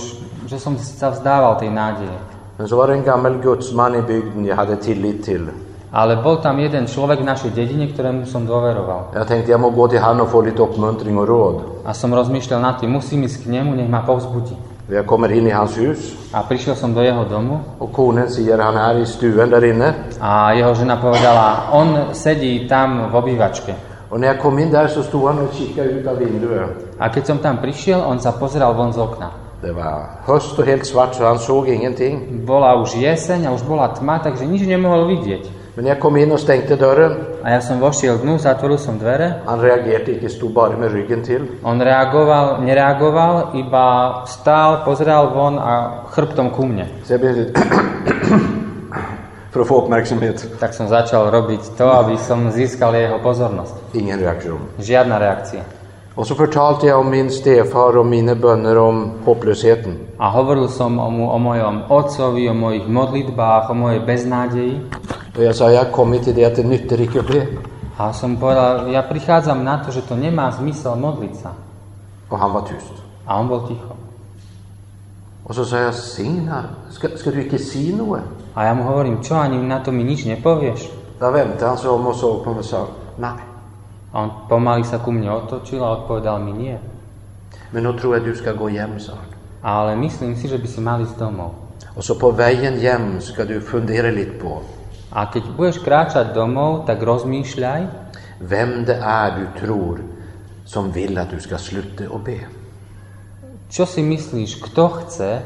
že 0.49 0.57
som 0.57 0.73
sa 0.77 1.13
vzdával 1.13 1.61
tej 1.61 1.69
nádeje. 1.69 2.17
Men 2.57 2.67
så 2.67 2.77
var 2.77 2.89
det 2.89 2.97
en 2.97 3.03
gammel 3.03 3.41
gudsmann 3.41 3.95
i 3.95 4.01
bygden 4.01 4.45
jeg 4.45 4.57
hadde 4.57 4.75
tillit 4.81 5.21
til. 5.25 5.49
Ale 5.93 6.17
bol 6.17 6.41
tam 6.41 6.57
jeden 6.57 6.89
človek 6.89 7.21
v 7.21 7.29
našej 7.29 7.53
dedine, 7.53 7.85
ktorému 7.93 8.25
som 8.25 8.49
dôveroval. 8.49 9.13
Jeg 9.13 9.29
tenkte 9.29 9.53
jeg 9.53 9.61
må 9.61 9.69
gå 9.69 9.85
til 9.93 10.01
han 10.01 10.21
og 10.21 10.33
få 10.33 10.41
litt 10.41 10.57
oppmuntring 10.57 11.17
og 11.21 11.29
råd. 11.29 11.57
A 11.85 11.93
som 11.93 12.09
rozmýšľal 12.09 12.61
nad 12.61 12.81
tým, 12.81 12.97
musím 12.97 13.29
ísť 13.29 13.45
k 13.45 13.53
nemu, 13.53 13.77
nech 13.77 13.89
ma 13.89 14.01
povzbudí. 14.01 14.72
Jag 14.87 15.05
kommer 15.07 15.31
in 15.31 15.47
i 15.47 15.51
hans 15.51 15.77
hus 15.77 16.11
a 16.33 16.43
prišiel 16.43 16.75
som 16.75 16.93
do 16.93 17.01
jeho 17.01 17.23
domu 17.23 17.59
och 17.79 17.93
konen 17.93 18.29
säger 18.29 18.59
han 18.59 18.77
är 18.77 18.99
i 18.99 19.05
stuen 19.05 19.49
där 19.49 19.63
inne. 19.63 19.93
a 20.19 20.53
jeho 20.53 20.75
žena 20.75 20.97
povedala, 20.97 21.69
on 21.71 22.13
sedí 22.13 22.67
tam 22.67 23.11
v 23.11 23.15
obývačke. 23.15 23.75
Och 24.09 24.19
när 24.19 24.27
jag 24.27 24.39
kom 24.39 24.59
in 24.59 24.71
där 24.71 24.87
så 24.87 25.03
stod 25.03 25.27
han 25.27 25.39
och 25.39 25.53
kikade 25.53 25.89
ut 25.89 26.07
av 26.07 26.17
vinduet. 26.17 26.69
A 26.99 27.09
keď 27.09 27.25
som 27.25 27.37
tam 27.37 27.57
prišiel, 27.57 28.03
on 28.05 28.19
sa 28.19 28.31
pozeral 28.31 28.75
von 28.75 28.93
z 28.93 28.97
okna. 28.99 29.31
Det 29.61 29.71
var 29.71 30.19
höst 30.25 30.59
och 30.59 30.65
helt 30.65 30.85
svart 30.85 31.15
så 31.15 31.25
han 31.25 31.39
såg 31.39 31.69
ingenting. 31.69 32.45
Bola 32.45 32.75
už 32.75 32.95
jeseň 32.95 33.47
a 33.47 33.51
už 33.51 33.61
bola 33.61 33.87
tma, 33.87 34.19
takže 34.19 34.45
nič 34.45 34.67
nemohol 34.67 35.07
vidieť. 35.07 35.62
Men 35.75 35.85
jag 35.85 35.99
kom 35.99 36.17
in 36.17 36.31
och 36.31 36.39
stängde 36.39 36.75
dörren, 36.75 37.15
A 37.43 37.49
ja 37.49 37.61
som 37.61 37.79
vošiel 37.79 38.17
dnu, 38.17 38.39
zatvoril 38.39 38.77
som 38.77 38.99
dvere. 38.99 39.33
han 39.45 39.61
reagerade 39.61 40.11
inte, 40.11 40.29
stod 40.29 40.53
bara 40.53 40.77
med 40.77 40.91
ryggen 40.91 41.23
till. 41.23 41.41
On 41.63 41.81
reagoval, 41.81 42.61
nereagoval, 42.63 43.47
iba 43.55 44.25
stál, 44.25 44.85
pozeral 44.85 45.33
von 45.33 45.59
a 45.59 45.91
chrbtom 46.11 46.49
ku 46.49 46.65
mne. 46.65 46.85
För 49.51 49.61
att 49.61 49.67
få 49.67 49.81
uppmärksamhet. 49.81 50.59
Tak 50.59 50.73
som 50.73 50.87
začal 50.87 51.31
robiť 51.31 51.77
to, 51.77 51.85
aby 51.85 52.17
som 52.17 52.51
získal 52.51 52.95
jeho 52.95 53.19
pozornosť. 53.19 53.73
Ingen 53.93 54.19
reaktion. 54.19 54.59
Žiadna 54.79 55.19
reakcia. 55.19 55.61
Och 56.15 56.27
så 56.27 56.35
förtalte 56.35 56.87
jag 56.87 56.99
om 56.99 57.09
min 57.09 57.29
stefar 57.29 57.97
och 57.97 58.05
mina 58.05 58.35
böner 58.35 58.77
om 58.77 59.11
hopplösheten. 59.25 59.97
A 60.17 60.29
hovoril 60.29 60.67
som 60.69 60.99
o, 60.99 61.09
mu, 61.09 61.23
o 61.23 61.37
mojom 61.37 61.81
otcovi, 61.89 62.49
o 62.49 62.53
mojich 62.53 62.87
modlitbách, 62.87 63.69
o 63.69 63.73
mojej 63.73 63.99
beznádeji. 63.99 64.81
Och 65.37 65.43
jag 65.43 65.55
sa, 65.55 65.85
kommit 65.91 66.23
till 66.23 66.35
det 66.35 66.45
att 66.45 66.55
det 66.55 66.63
nyttar 66.63 67.01
icke 67.01 67.19
att 67.19 67.27
be. 67.27 67.47
A 67.97 68.13
som 68.13 68.37
povedal, 68.37 68.91
ja 68.91 69.01
prichádzam 69.01 69.63
na 69.63 69.77
to, 69.77 69.91
že 69.91 70.01
to 70.01 70.15
nemá 70.17 70.49
zmysel 70.51 70.97
modliť 70.97 71.33
sa. 71.37 71.53
Och 72.29 72.39
han 72.39 72.53
var 72.53 72.61
tyst. 72.65 72.93
A 73.25 73.39
on 73.39 73.47
bol 73.47 73.67
ticho. 73.67 73.93
Och 75.43 75.55
så 75.55 75.65
sa 75.65 75.77
jag, 75.77 75.93
Signar, 75.93 76.63
ska, 76.89 77.17
ska 77.17 77.31
du 77.31 77.41
icke 77.41 77.57
si 77.57 77.93
något? 77.93 78.21
A 78.53 78.65
ja 78.65 78.73
mu 78.73 78.83
hovorím, 78.83 79.21
čo 79.21 79.35
ani 79.35 79.57
na 79.57 79.79
to 79.79 79.91
mi 79.91 80.03
nič 80.03 80.25
nepovieš? 80.25 80.89
Då 81.19 81.31
vände 81.31 81.65
han 81.65 81.77
sig 81.77 81.89
om 81.89 82.07
och 82.07 82.15
såg 82.15 82.43
på 82.43 82.49
mig 82.49 82.59
och 82.59 82.65
sa, 82.65 82.87
nej. 83.17 83.41
A 84.11 84.23
on 84.23 84.29
pomaly 84.49 84.83
sa 84.83 84.97
ku 84.97 85.11
mne 85.11 85.29
otočil 85.31 85.83
a 85.83 85.91
odpovedal 85.91 86.41
mi 86.41 86.53
nie. 86.53 86.77
Men 87.71 87.83
nu 87.83 87.93
tror 87.93 88.15
jag 88.15 88.25
du 88.25 88.35
ska 88.35 88.53
gå 88.53 88.69
hem, 88.69 88.99
sa 88.99 89.11
han. 89.11 89.29
Ale 89.61 89.95
myslím 89.95 90.35
si, 90.35 90.47
že 90.47 90.57
by 90.57 90.67
si 90.67 90.81
mal 90.81 91.01
ísť 91.01 91.17
domov. 91.17 91.53
Och 91.95 92.03
så 92.03 92.15
på 92.15 92.31
vägen 92.31 92.79
hem 92.79 93.21
ska 93.21 93.45
du 93.45 93.61
fundera 93.61 94.09
lite 94.11 94.41
på 94.41 94.61
A 95.13 95.29
keď 95.29 95.43
budeš 95.53 95.77
kráčať 95.85 96.33
domov, 96.33 96.89
tak 96.89 97.05
rozmýšľaj, 97.05 97.81
vem 98.41 98.81
det 98.81 98.97
är 98.97 99.29
du 99.37 99.45
tror 99.61 100.01
som 100.65 100.91
vill 100.91 101.17
att 101.17 101.29
du 101.29 101.39
ska 101.39 101.57
sluta 101.57 102.09
och 102.09 102.19
be. 102.25 102.49
čo 103.73 103.89
si 103.89 104.05
myslíš, 104.05 104.61
kto 104.69 104.83
chce, 105.01 105.41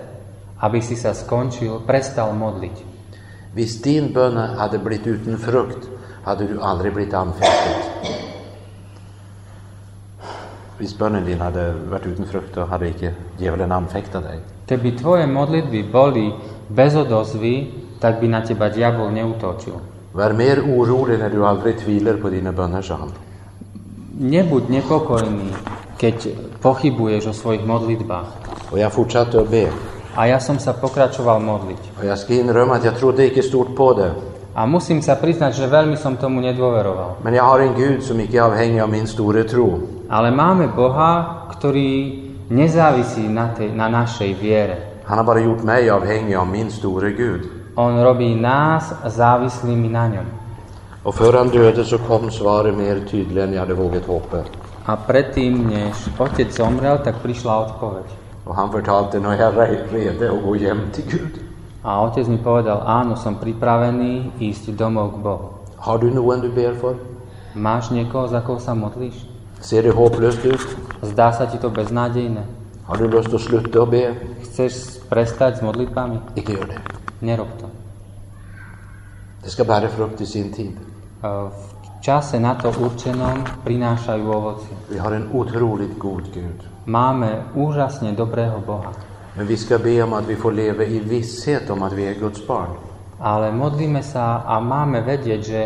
aby 0.59 0.83
si 0.83 0.99
sa 0.99 1.15
skončil, 1.15 1.79
prestal 1.87 2.35
modliť. 2.35 2.75
Hvis 3.55 3.79
din 3.79 4.11
bön 4.11 4.35
hade 4.35 4.83
blivit 4.83 5.07
utan 5.07 5.39
frukt 5.39 5.87
hade 6.27 6.43
du 6.43 6.59
aldrig 6.59 6.91
blivit 6.91 7.15
anfäktad. 7.15 7.87
Hvis 10.77 10.93
bönen 10.93 11.23
din 11.23 11.39
hade 11.39 11.73
varit 11.87 12.05
utan 12.05 12.27
frukt 12.27 12.51
då 12.53 12.67
hade 12.67 12.91
icke 12.91 13.15
djävulen 13.39 13.71
anfäktat 13.71 14.23
dig. 14.23 14.39
Keby 14.67 14.91
tvoje 14.99 15.27
modlitby 15.27 15.87
boli 15.87 16.35
bez 16.69 16.95
odozvy, 16.95 17.67
tak 17.99 18.19
by 18.19 18.27
na 18.27 18.41
teba 18.41 18.69
diabol 18.69 19.11
neutočil. 19.11 19.79
Var 20.13 20.33
mer 20.33 20.61
orolig 20.65 21.19
när 21.19 21.29
du 21.29 21.45
aldrig 21.45 21.77
tvivlar 21.77 22.17
på 22.17 22.29
dina 22.29 22.51
böner, 22.51 22.81
sa 22.81 22.95
han. 22.95 23.11
Nebuď 24.17 24.69
nepokojný, 24.69 25.53
keď 25.97 26.15
pochybuješ 26.61 27.27
o 27.27 27.33
svojich 27.33 27.65
modlitbách. 27.65 28.27
Och 28.71 28.79
jag 28.79 28.93
fortsatte 28.93 29.41
att 29.41 29.49
be. 29.49 29.69
A 30.15 30.25
ja 30.25 30.39
som 30.39 30.57
sa 30.59 30.73
pokračoval 30.73 31.39
modliť. 31.39 31.81
Och 32.01 32.05
jag 32.05 32.17
ska 32.17 32.33
inrömma 32.33 32.75
att 32.75 32.85
jag 32.85 32.97
trodde 32.97 33.25
icke 33.25 33.43
stort 33.43 33.75
på 33.75 33.93
det. 33.93 34.11
A 34.57 34.65
musím 34.65 35.05
sa 35.05 35.13
priznať, 35.13 35.53
že 35.53 35.69
veľmi 35.69 35.93
som 36.01 36.17
tomu 36.17 36.41
nedôveroval. 36.41 37.21
Men 37.21 37.33
jag 37.37 37.45
har 37.45 37.59
en 37.61 37.77
Gud 37.77 38.01
som 38.01 38.17
icke 38.19 38.37
är 38.37 38.49
avhängig 38.49 38.81
av 38.81 38.89
min 38.89 39.05
store 39.05 39.43
tro. 39.45 39.79
Ale 40.09 40.33
máme 40.33 40.73
Boha, 40.73 41.45
ktorý 41.53 42.25
nezávisí 42.49 43.29
na, 43.29 43.53
tej, 43.53 43.69
na 43.69 43.85
našej 43.85 44.31
viere. 44.33 44.86
Han 45.07 45.17
har 45.17 45.25
bara 45.25 45.39
gjort 45.39 45.63
mig 45.63 45.89
avhängig 45.89 46.35
av 46.35 46.47
min 46.47 46.71
store 46.71 47.11
Gud. 47.11 47.41
On 47.75 48.03
robí 48.03 48.35
nás 48.35 48.93
závislými 49.05 49.89
na 49.89 50.07
ňom. 50.07 50.25
Och 51.03 51.15
för 51.15 51.33
han 51.33 51.49
döde 51.49 51.85
så 51.85 51.97
kom 51.97 52.31
svaret 52.31 52.77
mer 52.77 52.99
tydligt 53.11 53.43
än 53.43 53.53
jag 53.53 53.59
hade 53.59 53.73
vågat 53.73 54.05
hoppas. 54.05 54.45
A 54.85 54.95
predtým, 54.95 55.67
než 55.67 56.09
otec 56.19 56.55
zomrel, 56.55 56.97
tak 56.97 57.15
prišla 57.23 57.59
odpoveď. 57.59 58.05
Och 58.45 58.55
han 58.55 58.71
förtalte, 58.71 59.19
nu 59.19 59.27
är 59.27 59.39
jag 59.39 59.53
re- 59.53 59.87
redo 59.91 60.37
att 60.37 60.43
gå 60.43 60.55
hem 60.55 60.79
till 60.93 61.05
Gud. 61.11 61.39
A 61.83 62.01
otec 62.03 62.27
mi 62.27 62.37
povedal, 62.37 62.83
áno, 62.85 63.15
som 63.15 63.35
pripravený 63.35 64.31
ísť 64.39 64.75
domov 64.75 65.11
k 65.11 65.17
Bohu. 65.23 65.47
Har 65.77 65.97
du 65.97 66.11
någon 66.11 66.41
du 66.41 66.49
ber 66.49 66.73
för? 66.73 66.95
Máš 67.55 67.89
niekoho, 67.89 68.27
za 68.27 68.41
koho 68.41 68.59
sa 68.59 68.73
modlíš? 68.75 69.27
Ser 69.61 69.83
det 69.83 69.91
hopplöst 69.91 70.45
ut? 70.45 70.67
Zdá 71.01 71.31
sa 71.31 71.45
ti 71.45 71.57
to 71.57 71.69
beznádejné? 71.69 72.56
Har 72.87 72.97
du 72.97 73.07
lust 73.07 73.33
att 73.33 73.41
sluta 73.41 73.81
och 73.81 73.87
be? 73.87 74.15
Chceš 74.43 74.99
prestať 75.09 75.57
s 75.57 75.61
modlitbami? 75.61 76.19
Icke 76.35 76.53
gör 76.53 76.65
det. 76.65 76.79
Nerob 77.19 77.47
to. 77.59 77.67
Det 79.43 79.49
ska 79.49 79.63
bära 79.63 79.87
frukt 79.87 80.21
i 80.21 80.25
sin 80.25 80.53
tid. 80.53 80.71
E, 81.23 81.27
V 81.27 81.51
čase 82.01 82.39
na 82.39 82.55
to 82.55 82.71
určenom 82.71 83.43
prinášajú 83.67 84.23
ovocie. 84.31 84.71
Vi 84.87 84.97
har 84.97 85.11
en 85.11 85.27
otroligt 85.33 85.99
god 85.99 86.31
Gud. 86.31 86.63
Máme 86.85 87.51
úžasne 87.55 88.15
dobrého 88.15 88.63
Boha. 88.63 88.95
Men 89.35 89.47
vi 89.47 89.57
ska 89.57 89.77
be 89.77 90.03
om 90.03 90.13
att 90.13 90.23
vi 90.23 90.35
får 90.35 90.51
leva 90.51 90.83
i 90.83 90.99
visshet 90.99 91.69
om 91.69 91.83
att 91.83 91.93
vi 91.93 92.07
är 92.07 92.15
Guds 92.15 92.47
barn. 92.47 92.71
Ale 93.19 93.51
modlíme 93.51 93.99
sa 93.99 94.47
a 94.47 94.63
máme 94.63 95.01
vedieť, 95.01 95.41
že, 95.43 95.61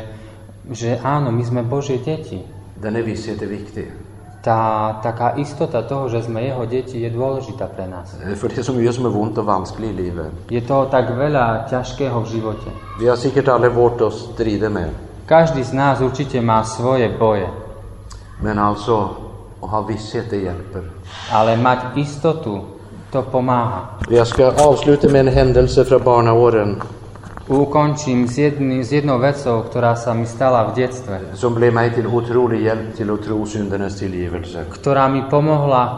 že 0.72 0.90
áno, 1.04 1.30
my 1.30 1.44
sme 1.46 1.62
Božie 1.62 2.02
deti. 2.02 2.42
Denna 2.82 3.06
visshet 3.06 3.42
är 3.42 3.48
viktig. 3.48 4.01
Tá 4.42 4.98
taká 5.06 5.38
istota 5.38 5.86
toho, 5.86 6.10
že 6.10 6.26
sme 6.26 6.42
jeho 6.42 6.66
deti, 6.66 6.98
je 6.98 7.10
dôležitá 7.14 7.70
pre 7.70 7.86
nás. 7.86 8.10
Eh, 8.26 8.34
För 8.36 8.50
det 8.50 8.58
är 8.58 8.64
så 8.64 8.74
mycket 8.74 8.96
som 8.96 9.06
är 9.06 9.14
ont 9.18 9.38
och 9.38 9.46
vanskligt 9.46 9.90
i 9.90 9.94
livet. 9.94 10.32
Je 10.50 10.62
toho 10.62 10.86
tak 10.90 11.14
veľa 11.14 11.70
ťažkého 11.70 12.18
v 12.22 12.28
živote. 12.28 12.70
Vi 13.00 13.06
har 13.08 13.16
säkert 13.18 13.48
alla 13.48 13.70
vårt 13.70 14.02
att 14.02 14.14
strida 14.14 14.70
med. 14.70 14.90
Každý 15.30 15.64
z 15.64 15.74
nás 15.74 16.02
určite 16.02 16.42
má 16.42 16.64
svoje 16.66 17.10
boje, 17.20 17.48
Men 18.42 18.60
alltså, 18.60 19.10
att 19.62 19.70
ha 19.70 19.82
visshet, 19.82 20.30
det 20.30 20.38
hjälper. 20.38 20.84
ale 21.32 21.58
mať 21.58 21.80
istotu, 21.96 22.66
to 23.12 23.22
pomáha. 23.22 24.02
Jag 24.10 24.28
ska 24.28 24.52
avsluta 24.58 25.08
med 25.10 25.28
en 25.28 25.34
händelse 25.34 25.86
från 25.86 26.04
barnaåren 26.04 26.82
Ukončím 27.50 28.28
s, 28.30 28.38
jedný, 28.38 28.86
s 28.86 28.94
jednou 28.94 29.18
vecou, 29.18 29.66
ktorá 29.66 29.98
sa 29.98 30.14
mi 30.14 30.30
stala 30.30 30.70
v 30.70 30.86
detstve, 30.86 31.34
som 31.34 31.58
blev 31.58 31.74
mig 31.74 31.98
till 31.98 32.06
otrolig 32.06 32.62
hjälp 32.62 32.94
till 32.94 33.10
att 33.10 33.22
tro 33.26 33.46
syndernas 33.46 33.98
tillgivelse. 33.98 34.70
ktorá 34.70 35.10
mi 35.10 35.26
pomohla 35.26 35.82
e, 35.84 35.94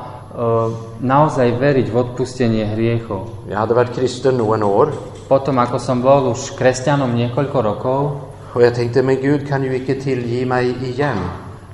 naozaj 1.04 1.48
veriť 1.60 1.88
v 1.92 1.96
odpustenie 1.96 2.64
hriechov. 2.74 3.48
Jag 3.52 3.60
hade 3.60 3.74
varit 3.76 3.92
kristen 3.92 4.38
några 4.38 4.66
år 4.66 4.88
Potom, 5.28 5.56
ako 5.60 5.80
som 5.80 6.04
bol 6.04 6.36
už 6.36 6.60
kresťanom 6.60 7.16
niekoľko 7.16 7.58
rokov, 7.64 8.02
och 8.54 8.62
jag 8.62 8.76
tänkte, 8.76 9.02
men 9.02 9.18
Gud 9.18 9.48
kan 9.50 9.64
ju 9.64 9.72
icke 9.72 9.96
tillge 9.96 10.46
mig 10.46 10.78
igen. 10.84 11.18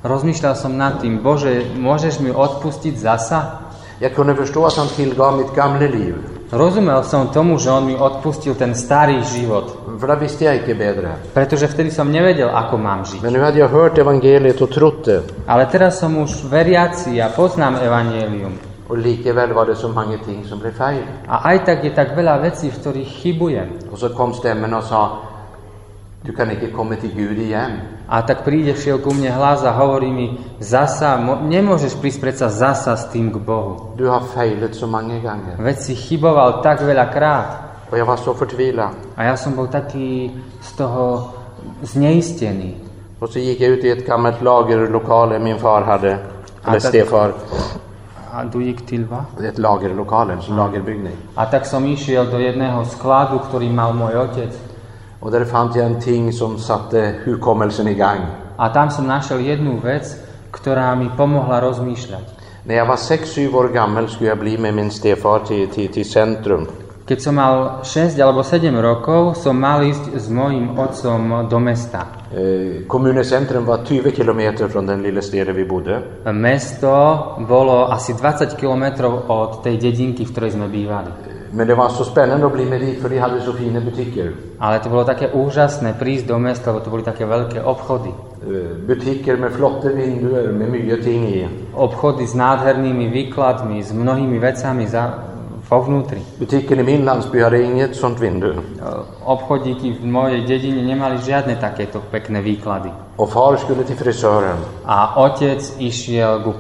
rozmýšľal 0.04 0.56
som 0.56 0.78
nad 0.78 1.04
tým, 1.04 1.20
Bože, 1.20 1.76
môžeš 1.76 2.24
mi 2.24 2.32
odpustiť 2.32 2.96
zasa? 2.96 3.68
Jag 4.00 4.16
kunde 4.16 4.36
förstå 4.36 4.66
att 4.66 4.78
han 4.78 4.88
tillgav 4.88 5.38
mitt 5.38 5.52
gamla 5.56 5.88
liv, 5.88 6.16
Rozumel 6.50 7.06
som 7.06 7.30
tomu, 7.30 7.62
že 7.62 7.70
on 7.70 7.86
mi 7.86 7.94
odpustil 7.94 8.58
ten 8.58 8.74
starý 8.74 9.22
život, 9.22 9.86
för 10.02 10.16
visste 10.18 10.46
jag 10.46 10.56
icke 10.56 10.74
bättre. 10.74 11.14
pretože 11.34 11.68
vtedy 11.70 11.94
som 11.94 12.10
nevedel, 12.10 12.50
ako 12.50 12.78
mám 12.78 13.06
žiť. 13.06 13.22
Men 13.22 13.34
nu 13.34 13.40
hade 13.46 13.60
jag 13.60 13.70
hört 13.70 13.98
evangeliet 13.98 14.62
och 14.62 14.70
trott 14.70 15.06
det. 15.06 15.22
Ale 15.46 15.66
teraz 15.70 16.00
som 16.02 16.18
už 16.18 16.50
veriaci 16.50 17.22
a 17.22 17.30
poznám 17.30 17.76
evanielium. 17.76 18.58
Och 18.88 18.98
likaväl 18.98 19.54
var 19.54 19.66
det 19.66 19.76
så 19.76 19.88
många 19.88 20.18
ting 20.26 20.46
som 20.46 20.60
blev 20.60 20.74
fel. 20.74 21.06
A 21.28 21.54
aj 21.54 21.58
tak 21.66 21.84
je 21.84 21.94
tak 21.94 22.18
veľa 22.18 22.42
vecí, 22.42 22.74
v 22.74 22.78
ktorých 22.82 23.10
chybujem. 23.22 23.70
Och 23.94 24.00
så 24.00 24.10
kom 24.10 24.34
stämmen 24.34 24.74
och 24.74 24.84
sa, 24.84 25.22
du 26.26 26.34
kan 26.34 26.50
icke 26.50 26.74
komma 26.74 26.96
till 26.96 27.14
Gud 27.14 27.38
igen. 27.38 27.99
A 28.10 28.26
tak 28.26 28.42
príde 28.42 28.74
šiel 28.74 28.98
ku 29.06 29.14
mne 29.14 29.30
hlas 29.30 29.62
a 29.62 29.70
hovorí 29.70 30.10
mi, 30.10 30.34
zasa, 30.58 31.14
mo- 31.22 31.46
nemôžeš 31.46 32.02
prísť 32.02 32.20
predsa 32.26 32.48
zasa 32.50 32.98
s 32.98 33.06
tým 33.14 33.30
k 33.30 33.38
Bohu. 33.38 33.94
Du 33.94 34.10
har 34.10 34.26
failat 34.34 34.74
så 34.74 34.90
många 34.90 35.22
gånger. 35.22 35.62
Veď 35.62 35.78
si 35.78 35.94
chyboval 35.94 36.66
tak 36.66 36.82
veľa 36.82 37.06
krát. 37.14 37.50
Och 37.92 37.98
jag 37.98 38.06
var 38.06 38.18
så 38.18 38.34
förtvivlad. 38.34 38.94
A 39.18 39.24
ja 39.24 39.38
som 39.38 39.54
bol 39.54 39.70
taký 39.70 40.34
z 40.62 40.70
toho 40.74 41.34
zneistený. 41.86 42.76
Och 43.20 43.30
så 43.30 43.40
gick 43.40 43.62
jag 43.62 43.72
ut 43.72 43.84
i 43.84 43.90
ett 43.90 44.08
gammalt 44.08 44.42
lagerlokal 44.42 45.40
min 45.40 45.58
far 45.58 45.82
hade, 45.82 46.20
eller 46.68 46.80
stefar. 46.80 47.34
A 48.34 48.44
du 48.44 48.62
gick 48.64 48.86
till 48.86 49.06
va? 49.06 49.26
Ett 49.44 49.58
lagerlokal, 49.58 50.32
en 50.32 50.40
lagerbyggnad. 50.58 51.14
A 51.36 51.46
tak 51.46 51.66
som 51.66 51.86
išiel 51.86 52.26
do 52.26 52.40
jedného 52.40 52.86
skladu, 52.86 53.40
ktorý 53.40 53.70
mal 53.74 53.94
môj 53.94 54.16
otec. 54.18 54.69
Och 55.20 55.32
där 55.32 55.46
fann 55.46 55.72
jag 55.76 55.86
en 55.86 56.02
ting 56.02 56.34
som 56.34 56.58
satte 56.58 57.16
hukommelsen 57.26 57.88
i 57.88 57.94
gang. 57.94 58.22
A 58.58 58.70
tam 58.70 58.92
som 58.92 59.08
našiel 59.08 59.40
jednu 59.40 59.80
vec, 59.80 60.16
ktorá 60.52 60.96
mi 60.96 61.10
pomohla 61.18 61.60
rozmýšľať. 61.60 62.26
När 62.64 62.76
jag 62.76 62.86
var 62.86 62.96
sex, 62.96 63.36
sju 63.36 63.52
år 63.54 63.68
gammal 63.68 64.08
skulle 64.08 64.30
jag 64.30 64.40
bli 64.40 64.58
med 64.58 64.74
min 64.74 64.92
stefar 64.92 65.40
till, 65.40 65.68
till, 65.68 65.88
till 65.88 66.12
centrum. 66.12 66.68
Keď 67.10 67.22
som 67.22 67.36
mal 67.36 67.82
6 67.82 68.20
alebo 68.22 68.44
7 68.44 68.70
rokov, 68.82 69.34
som 69.34 69.58
mal 69.58 69.82
ísť 69.82 70.14
s 70.14 70.30
mojim 70.30 70.78
otcom 70.78 71.50
do 71.50 71.60
mesta. 71.60 72.06
Eh, 72.30 72.86
kommuncentrum 72.86 73.66
var 73.66 73.82
20 73.82 74.12
kilometer 74.12 74.68
från 74.68 74.86
den 74.86 75.02
lilla 75.02 75.22
staden 75.22 75.56
vi 75.56 75.66
bodde. 75.66 76.02
Mesto 76.32 76.94
bolo 77.50 77.90
asi 77.90 78.14
20 78.14 78.54
kilometrov 78.60 79.26
od 79.26 79.64
tej 79.66 79.82
dedinky, 79.82 80.26
v 80.26 80.32
ktorej 80.32 80.52
sme 80.54 80.70
bývali. 80.70 81.29
Men 81.52 81.68
det 81.68 81.76
var 81.76 81.90
så 81.90 82.04
spännande 82.04 82.46
att 82.46 82.54
bli 82.54 82.66
med 82.66 82.82
dit 82.82 83.02
för 83.02 83.10
de 83.10 83.18
hade 83.18 83.42
så 83.42 83.54
fina 83.54 83.80
butiker. 83.82 84.32
Ale 84.60 84.80
to 84.80 84.90
bolo 84.90 85.08
také 85.08 85.32
úžasné 85.32 85.96
prísť 85.96 86.28
do 86.28 86.38
mesta, 86.40 86.72
lebo 86.72 86.84
to 86.84 86.92
boli 86.92 87.04
také 87.04 87.24
veľké 87.26 87.64
obchody. 87.64 88.12
Eh, 88.40 88.76
Butiker 88.88 89.38
med 89.38 89.52
flotta 89.52 89.90
vinduer 89.90 90.52
med 90.52 90.70
mycket 90.70 91.04
ting 91.04 91.28
i. 91.28 91.48
Obchody 91.74 92.28
s 92.28 92.36
nádhernými 92.36 93.08
výkladmi, 93.08 93.84
s 93.84 93.92
mnohými 93.92 94.40
vecami 94.40 94.88
za, 94.88 95.29
vo 95.70 95.82
vnútri. 95.86 96.18
Butiken 96.40 96.80
i 96.80 96.84
min 96.84 97.06
landsby 97.06 97.42
hade 97.42 97.62
inget 97.62 97.96
sånt 97.96 98.20
vindu. 98.20 98.54
Obchodíky 99.26 100.02
v 100.02 100.06
mojej 100.06 100.42
dedine 100.50 100.82
nemali 100.82 101.22
žiadne 101.22 101.62
takéto 101.62 102.02
pekné 102.10 102.42
výklady. 102.42 102.90
Och 103.16 103.30
far 103.30 103.58
skulle 103.58 103.84
till 103.84 103.96
frisören. 103.96 104.58
A 104.86 105.22
otec 105.22 105.76
išiel 105.78 106.42
ku, 106.42 106.54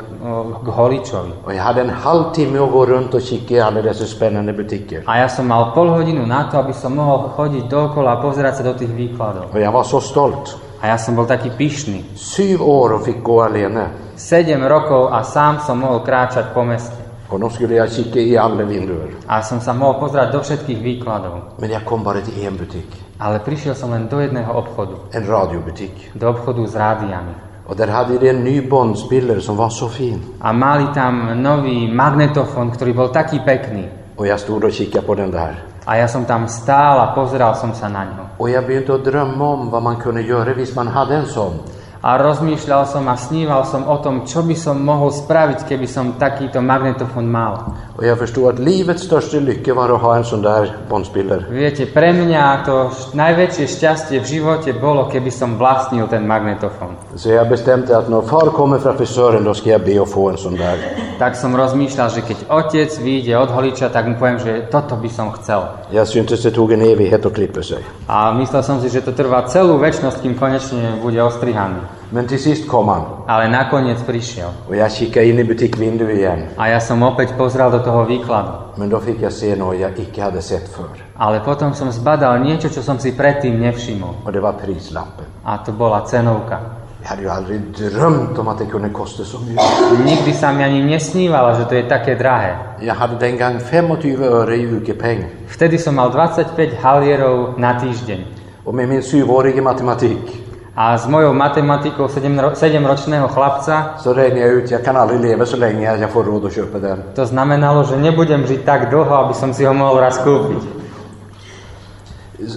k 0.63 0.67
holičovi. 0.67 1.31
Och 1.45 1.53
jag 1.53 1.63
hade 1.63 1.81
en 1.81 1.89
halvtimme 1.89 2.59
att 2.59 2.71
gå 2.71 2.85
runt 2.85 3.13
och 3.13 3.21
kika 3.21 3.55
i 3.55 3.59
alla 3.59 3.81
dessa 3.81 4.05
spännande 4.05 4.53
butiker. 4.53 5.03
A 5.05 5.17
ja 5.17 5.29
som 5.29 5.47
mal 5.47 5.71
pol 5.73 5.89
hodinu 5.89 6.25
na 6.25 6.51
to, 6.51 6.59
aby 6.59 6.73
som 6.73 6.95
mohol 6.95 7.33
chodiť 7.33 7.65
dookola 7.65 8.13
a 8.13 8.21
pozerať 8.21 8.53
sa 8.55 8.63
do 8.63 8.73
tých 8.73 8.93
výkladov. 8.93 9.49
Och 9.51 9.59
jag 9.59 9.71
var 9.71 9.83
så 9.83 10.01
stolt. 10.01 10.59
A 10.81 10.87
ja 10.87 10.97
som 10.97 11.15
bol 11.15 11.25
taký 11.25 11.49
pyšný. 11.49 12.05
Syv 12.15 12.61
år 12.61 12.93
och 12.93 13.03
fick 13.05 13.23
gå 13.23 13.41
alene. 13.41 13.89
7 14.15 14.67
rokov 14.67 15.09
a 15.15 15.23
sám 15.23 15.59
som 15.65 15.79
mohol 15.79 16.03
kráčať 16.03 16.53
po 16.53 16.61
meste. 16.67 17.08
Jag 17.31 17.91
kika 17.91 18.19
i 18.19 18.37
alla 18.37 18.63
vinduer. 18.63 19.13
A 19.27 19.41
som 19.41 19.61
sa 19.61 19.73
mohol 19.73 20.01
pozerať 20.01 20.33
do 20.33 20.39
všetkých 20.41 20.79
výkladov. 20.81 21.61
Men 21.61 21.69
jag 21.69 21.85
kom 21.85 22.03
bara 22.03 22.21
till 22.21 22.33
en 22.41 22.57
butik. 22.57 22.89
Ale 23.19 23.39
prišiel 23.39 23.75
som 23.75 23.91
len 23.91 24.09
do 24.09 24.17
jedného 24.19 24.49
obchodu. 24.49 24.97
En 25.13 25.27
radiobutik. 25.27 25.93
Do 26.17 26.29
obchodu 26.29 26.65
s 26.65 26.75
rádiami. 26.75 27.33
Och 27.69 27.75
där 27.75 27.87
hade 27.87 28.17
de 28.17 28.29
en 28.29 28.43
ny 28.43 28.61
Bondspiller 28.61 29.39
som 29.39 29.57
var 29.57 29.69
så 29.69 29.89
fin. 29.89 30.21
A 30.41 30.53
mali 30.53 30.89
tam 30.93 31.43
nový 31.43 31.85
magnetofón, 31.93 32.73
ktorý 32.73 32.91
bol 32.97 33.09
taký 33.13 33.45
pekný. 33.45 33.85
Och 34.17 34.27
jag 34.27 34.39
stod 34.39 34.63
och 34.63 34.71
kikade 34.71 35.05
på 35.05 35.15
den 35.15 35.31
där. 35.31 35.53
A 35.85 35.97
ja 35.97 36.07
som 36.07 36.25
tam 36.25 36.47
stál 36.47 36.99
a 36.99 37.13
pozeral 37.13 37.55
som 37.55 37.73
sa 37.73 37.89
na 37.89 38.03
ňo. 38.05 38.25
Och 38.37 38.49
jag 38.49 38.65
började 38.65 38.97
drömma 38.97 39.45
om 39.47 39.69
vad 39.69 39.83
man 39.83 39.95
kunde 39.95 40.21
göra 40.21 40.53
hvis 40.53 40.75
man 40.75 40.87
hade 40.87 41.15
en 41.15 41.25
sån. 41.25 41.53
A 41.99 42.15
rozmýšľal 42.15 42.87
som 42.87 43.03
a 43.11 43.19
sníval 43.19 43.67
som 43.67 43.83
o 43.83 43.99
tom, 43.99 44.23
čo 44.23 44.39
by 44.39 44.55
som 44.55 44.79
mohol 44.79 45.11
spraviť, 45.11 45.67
keby 45.67 45.83
som 45.83 46.15
takýto 46.15 46.63
magnetofón 46.63 47.27
mal. 47.27 47.75
Och 47.99 48.05
jag 48.05 48.17
förstod 48.17 48.53
att 48.53 48.59
livets 48.59 49.03
största 49.03 49.37
lycka 49.37 49.73
var 49.73 49.89
att 49.89 50.01
ha 50.01 50.15
en 50.15 50.23
sån 50.23 50.41
där 50.41 50.77
Bondspiller. 50.89 51.45
Viete, 51.51 51.85
pre 51.91 52.15
mňa 52.15 52.63
to 52.63 52.95
najväčšie 53.11 53.67
šťastie 53.67 54.23
v 54.23 54.25
živote 54.31 54.71
bolo, 54.79 55.11
keby 55.11 55.27
som 55.27 55.59
vlastnil 55.59 56.07
ten 56.07 56.23
magnetofón. 56.23 56.95
Så 57.19 57.35
jag 57.35 57.49
bestämde 57.49 57.97
att 57.97 58.07
när 58.07 58.21
far 58.21 58.47
kommer 58.47 58.79
från 58.79 58.95
frisören 58.97 59.43
då 59.43 59.53
ska 59.53 59.69
jag 59.69 59.83
be 59.83 60.01
att 60.01 60.09
få 60.09 60.29
en 60.29 60.37
sån 60.37 60.55
där. 60.55 60.79
Tak 61.19 61.35
som 61.35 61.51
rozmýšľal, 61.51 62.09
že 62.15 62.23
keď 62.23 62.47
otec 62.47 62.95
vyjde 63.03 63.35
od 63.35 63.51
holiča, 63.51 63.91
tak 63.91 64.07
mu 64.07 64.15
poviem, 64.15 64.39
že 64.39 64.71
toto 64.71 64.95
by 64.95 65.09
som 65.11 65.35
chcel. 65.35 65.67
Jag 65.91 66.07
syntes 66.07 66.43
det 66.43 66.55
tog 66.55 66.71
en 66.71 66.81
evighet 66.81 67.25
att 67.25 67.35
klippa 67.35 67.59
sig. 67.59 67.83
A 68.07 68.31
myslel 68.31 68.63
som 68.63 68.79
si, 68.79 68.87
že 68.87 69.03
to 69.03 69.11
trvá 69.11 69.43
celú 69.51 69.75
väčnosť, 69.75 70.23
kým 70.23 70.39
konečne 70.39 71.03
bude 71.03 71.19
ostrihaný. 71.19 71.88
Men 72.11 72.27
till 72.27 72.39
sist 72.39 72.67
kom 72.67 72.87
han 72.87 73.01
Ale 73.27 73.47
nakoniec 73.47 74.03
prišiel. 74.03 74.49
och 74.67 74.75
jag 74.75 74.91
kikade 74.91 75.25
in 75.25 75.39
i 75.39 75.43
butikvinduet 75.43 76.17
igen. 76.17 76.39
A 76.57 76.67
ja 76.67 76.79
som 76.79 77.03
opäť 77.03 77.37
pozrel 77.37 77.71
do 77.71 77.79
toho 77.79 78.05
výkladu. 78.05 78.49
Men 78.75 78.89
då 78.89 78.99
fick 78.99 79.21
jag 79.21 79.31
se 79.33 79.55
något 79.55 79.79
jag 79.79 79.91
icke 79.99 80.21
hade 80.21 80.41
sett 80.41 80.69
förr. 80.69 81.03
Ale 81.17 81.39
potom 81.39 81.73
som 81.73 81.91
zbadal 81.91 82.39
niečo, 82.39 82.69
čo 82.69 82.81
som 82.81 82.99
si 82.99 83.11
predtým 83.11 83.61
nevšimol. 83.61 84.15
Och 84.25 84.31
det 84.31 84.39
var 84.39 84.53
prislappen. 84.53 85.25
A 85.43 85.57
to 85.57 85.71
bola 85.71 86.01
cenovka. 86.05 86.59
Jag 87.01 87.09
hade 87.09 87.21
ju 87.21 87.29
aldrig 87.29 87.61
drömt 87.61 88.39
om 88.39 88.47
att 88.47 88.57
det 88.59 88.65
kunde 88.65 88.89
kosta 88.89 89.23
så 89.23 89.39
mycket. 89.39 90.05
Nikdy 90.05 90.33
sa 90.33 90.51
mi 90.51 90.63
ani 90.63 90.83
nesnívala, 90.83 91.53
že 91.59 91.65
to 91.65 91.75
je 91.75 91.83
také 91.83 92.15
drahé. 92.15 92.57
Jag 92.81 92.95
hade 92.95 93.15
den 93.15 93.37
gång 93.37 93.59
25 93.59 94.23
öre 94.23 94.55
i 94.55 94.65
ukepeng. 94.67 95.23
Vtedy 95.47 95.77
som 95.77 95.95
mal 95.95 96.11
25 96.11 96.75
halierov 96.83 97.59
na 97.59 97.79
týždeň. 97.79 98.19
Och 98.63 98.75
med 98.75 98.89
min 98.89 99.01
syvårige 99.03 99.61
matematik 99.61 100.41
A 100.79 100.95
s 100.95 101.03
mojou 101.11 101.35
matematikou 101.35 102.07
7-ročného 102.07 103.27
chlapca 103.27 103.99
så 103.99 104.13
räknade 104.13 104.41
jag 104.41 104.51
ut 104.63 104.71
jag 104.71 104.83
kan 104.83 104.97
aldrig 104.97 105.19
leva 105.19 105.45
så 105.45 105.57
länge 105.57 105.97
jag 105.97 106.09
får 106.09 106.23
råd 106.23 106.45
att 106.45 106.53
köpa 106.55 106.79
den. 106.79 107.03
to 107.15 107.25
znamenalo, 107.25 107.83
že 107.83 107.99
nebudem 107.99 108.47
žiť 108.47 108.63
tak 108.63 108.87
dlho, 108.87 109.11
aby 109.11 109.33
som 109.35 109.51
si 109.51 109.67
ho 109.67 109.75
mohol 109.75 109.99
raz 109.99 110.23
kúpiť. 110.23 110.63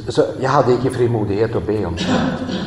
Så 0.09 0.23
jag 0.39 0.51
hade 0.51 0.73
icke 0.79 0.91
frimodighet 0.91 1.57
att 1.57 1.67
be 1.67 1.87
om 1.87 1.99
det. 1.99 2.07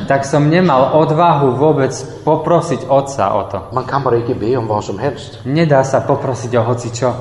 Tak 0.08 0.28
som 0.28 0.52
nemal 0.52 0.92
odvahu 0.92 1.56
vôbec 1.56 1.96
poprosiť 2.24 2.92
otca 2.92 3.24
o 3.32 3.42
to. 3.48 3.58
Man 3.72 3.88
kan 3.88 4.04
bara 4.04 4.20
icke 4.20 4.36
be 4.36 4.52
om 4.60 4.68
vad 4.68 4.84
som 4.84 5.00
helst. 5.00 5.40
Nedá 5.48 5.80
sa 5.88 6.04
poprosiť 6.04 6.52
o 6.60 6.62
hoci 6.68 6.92
čo. 6.92 7.16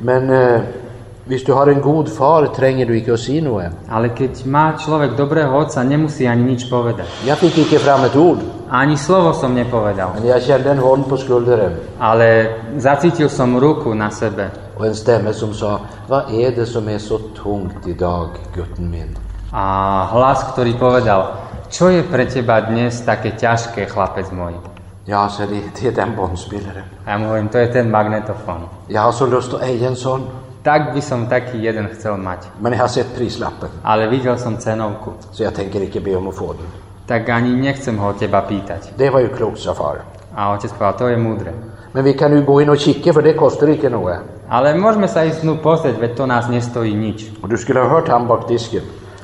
Men 0.00 0.32
eh, 0.32 0.83
hvis 1.26 1.42
du 1.42 1.52
har 1.52 1.66
en 1.66 1.80
god 1.80 2.08
far 2.08 2.46
tränger 2.46 2.86
du 2.86 2.96
icke 2.96 3.12
att 3.12 3.20
säga 3.20 3.42
något. 3.42 3.72
Ale 3.88 4.08
keď 4.08 4.44
má 4.44 4.76
človek 4.76 5.16
dobrého 5.16 5.56
otca, 5.56 5.82
nemusí 5.82 6.28
ani 6.28 6.42
nič 6.42 6.68
povedať. 6.68 7.08
Jag 7.24 7.38
fick 7.38 7.58
icke 7.58 7.78
fram 7.78 8.04
ett 8.04 8.16
ord. 8.16 8.38
Ani 8.68 8.96
slovo 8.96 9.32
som 9.32 9.54
nepovedal. 9.54 10.10
Men 10.14 10.28
jag 10.28 10.42
kände 10.42 10.70
en 10.70 10.78
hånd 10.78 11.08
på 11.08 11.16
skulderen 11.16 11.72
Ale 11.98 12.46
zacítil 12.78 13.28
som 13.28 13.60
ruku 13.60 13.94
na 13.94 14.10
sebe. 14.10 14.50
och 14.76 14.86
en 14.86 14.94
stämme 14.94 15.32
som 15.32 15.54
sa 15.54 15.80
Vad 16.08 16.34
är 16.34 16.50
det 16.50 16.66
som 16.66 16.88
är 16.88 16.98
så 16.98 17.18
tungt 17.18 17.86
idag, 17.86 18.28
gutten 18.54 18.90
min? 18.90 19.16
A 19.52 20.08
hlas, 20.12 20.44
ktorý 20.52 20.74
povedal, 20.74 21.38
čo 21.70 21.88
je 21.88 22.02
pre 22.02 22.26
teba 22.26 22.60
dnes 22.60 23.00
také 23.06 23.38
ťažké, 23.38 23.86
chlapec 23.86 24.34
môj? 24.34 24.58
Ja, 25.06 25.28
så 25.28 25.46
det, 25.46 25.62
det 25.78 25.88
är 25.88 25.92
den 25.92 26.16
Bondspelaren. 26.16 26.84
A 27.06 27.10
ja 27.10 27.18
mu 27.18 27.24
hovorím, 27.26 27.48
to 27.48 27.58
je 27.58 27.66
ten 27.66 27.90
magnetofón. 27.90 28.68
Har 28.94 29.12
så 29.12 29.26
lust 29.26 29.54
att 29.54 29.62
eja 29.62 29.88
en 29.88 29.96
sån. 29.96 30.43
Tak 30.64 30.96
by 30.96 31.00
som 31.04 31.28
taký 31.28 31.60
jeden 31.60 31.92
chcel 31.92 32.16
mať. 32.16 32.48
Men 32.56 32.72
jag 32.72 32.80
har 32.80 32.88
sett 32.88 33.12
prislappen. 33.14 33.68
Ale 33.84 34.08
videl 34.08 34.38
som 34.38 34.56
cenovku. 34.56 35.12
Så 35.32 35.42
jag 35.42 35.54
tänker 35.54 35.82
icke 35.82 36.00
be 36.00 36.16
om 36.16 36.28
att 36.28 36.34
få 36.34 36.52
den. 36.52 36.66
Tak 37.06 37.28
ani 37.28 37.52
nechcem 37.52 37.98
ho 37.98 38.08
od 38.08 38.16
teba 38.16 38.40
pýtať. 38.40 38.96
Det 38.96 39.10
var 39.10 39.20
ju 39.20 39.28
klokt, 39.28 39.60
sa 39.60 39.74
far. 39.74 40.08
A 40.32 40.56
otec 40.56 40.72
povedal, 40.72 40.92
to 40.92 41.08
je 41.08 41.16
múdre. 41.16 41.52
Men 41.94 42.04
vi 42.04 42.12
kan 42.14 42.32
ju 42.32 42.42
gå 42.42 42.60
in 42.60 42.70
och 42.70 42.78
kika 42.78 43.12
för 43.12 43.22
det 43.22 43.32
kostar 43.32 43.68
icke 43.68 43.90
något. 43.90 44.24
Ale 44.48 44.72
môžeme 44.74 45.08
sa 45.08 45.24
ísť 45.24 45.44
dnu 45.44 45.60
pozrieť, 45.60 46.00
veď 46.00 46.16
to 46.16 46.24
nás 46.26 46.48
nestojí 46.48 46.94
nič. 46.96 47.44
Och 47.44 47.48
du 47.48 47.56
skulle 47.56 47.80
ha 47.80 47.88
hört 47.88 48.08
han 48.08 48.26
bak 48.26 48.48
disken. 48.48 48.82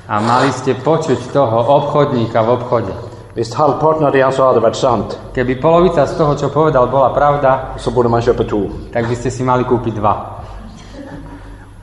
A 0.09 0.21
mali 0.21 0.53
ste 0.53 0.75
počuť 0.75 1.33
toho 1.33 1.57
obchodníka 1.77 2.43
v 2.43 2.49
obchode. 2.51 2.93
Visst, 3.35 3.55
halvparten 3.55 4.05
av 4.05 4.13
det 4.13 4.23
han 4.23 4.33
sa 4.33 4.53
hade 4.53 4.61
varit 4.61 4.77
sant. 4.77 5.19
Keby 5.33 5.57
polovica 5.57 6.07
z 6.07 6.17
toho, 6.21 6.35
čo 6.37 6.49
povedal, 6.49 6.87
bola 6.89 7.15
pravda, 7.15 7.73
Så 7.77 7.91
borde 7.91 8.09
man 8.09 8.21
köpa 8.21 8.45
två. 8.45 8.93
tak 8.93 9.09
by 9.09 9.17
ste 9.17 9.31
si 9.31 9.43
mali 9.43 9.65
kúpiť 9.65 9.95
dva. 9.95 10.40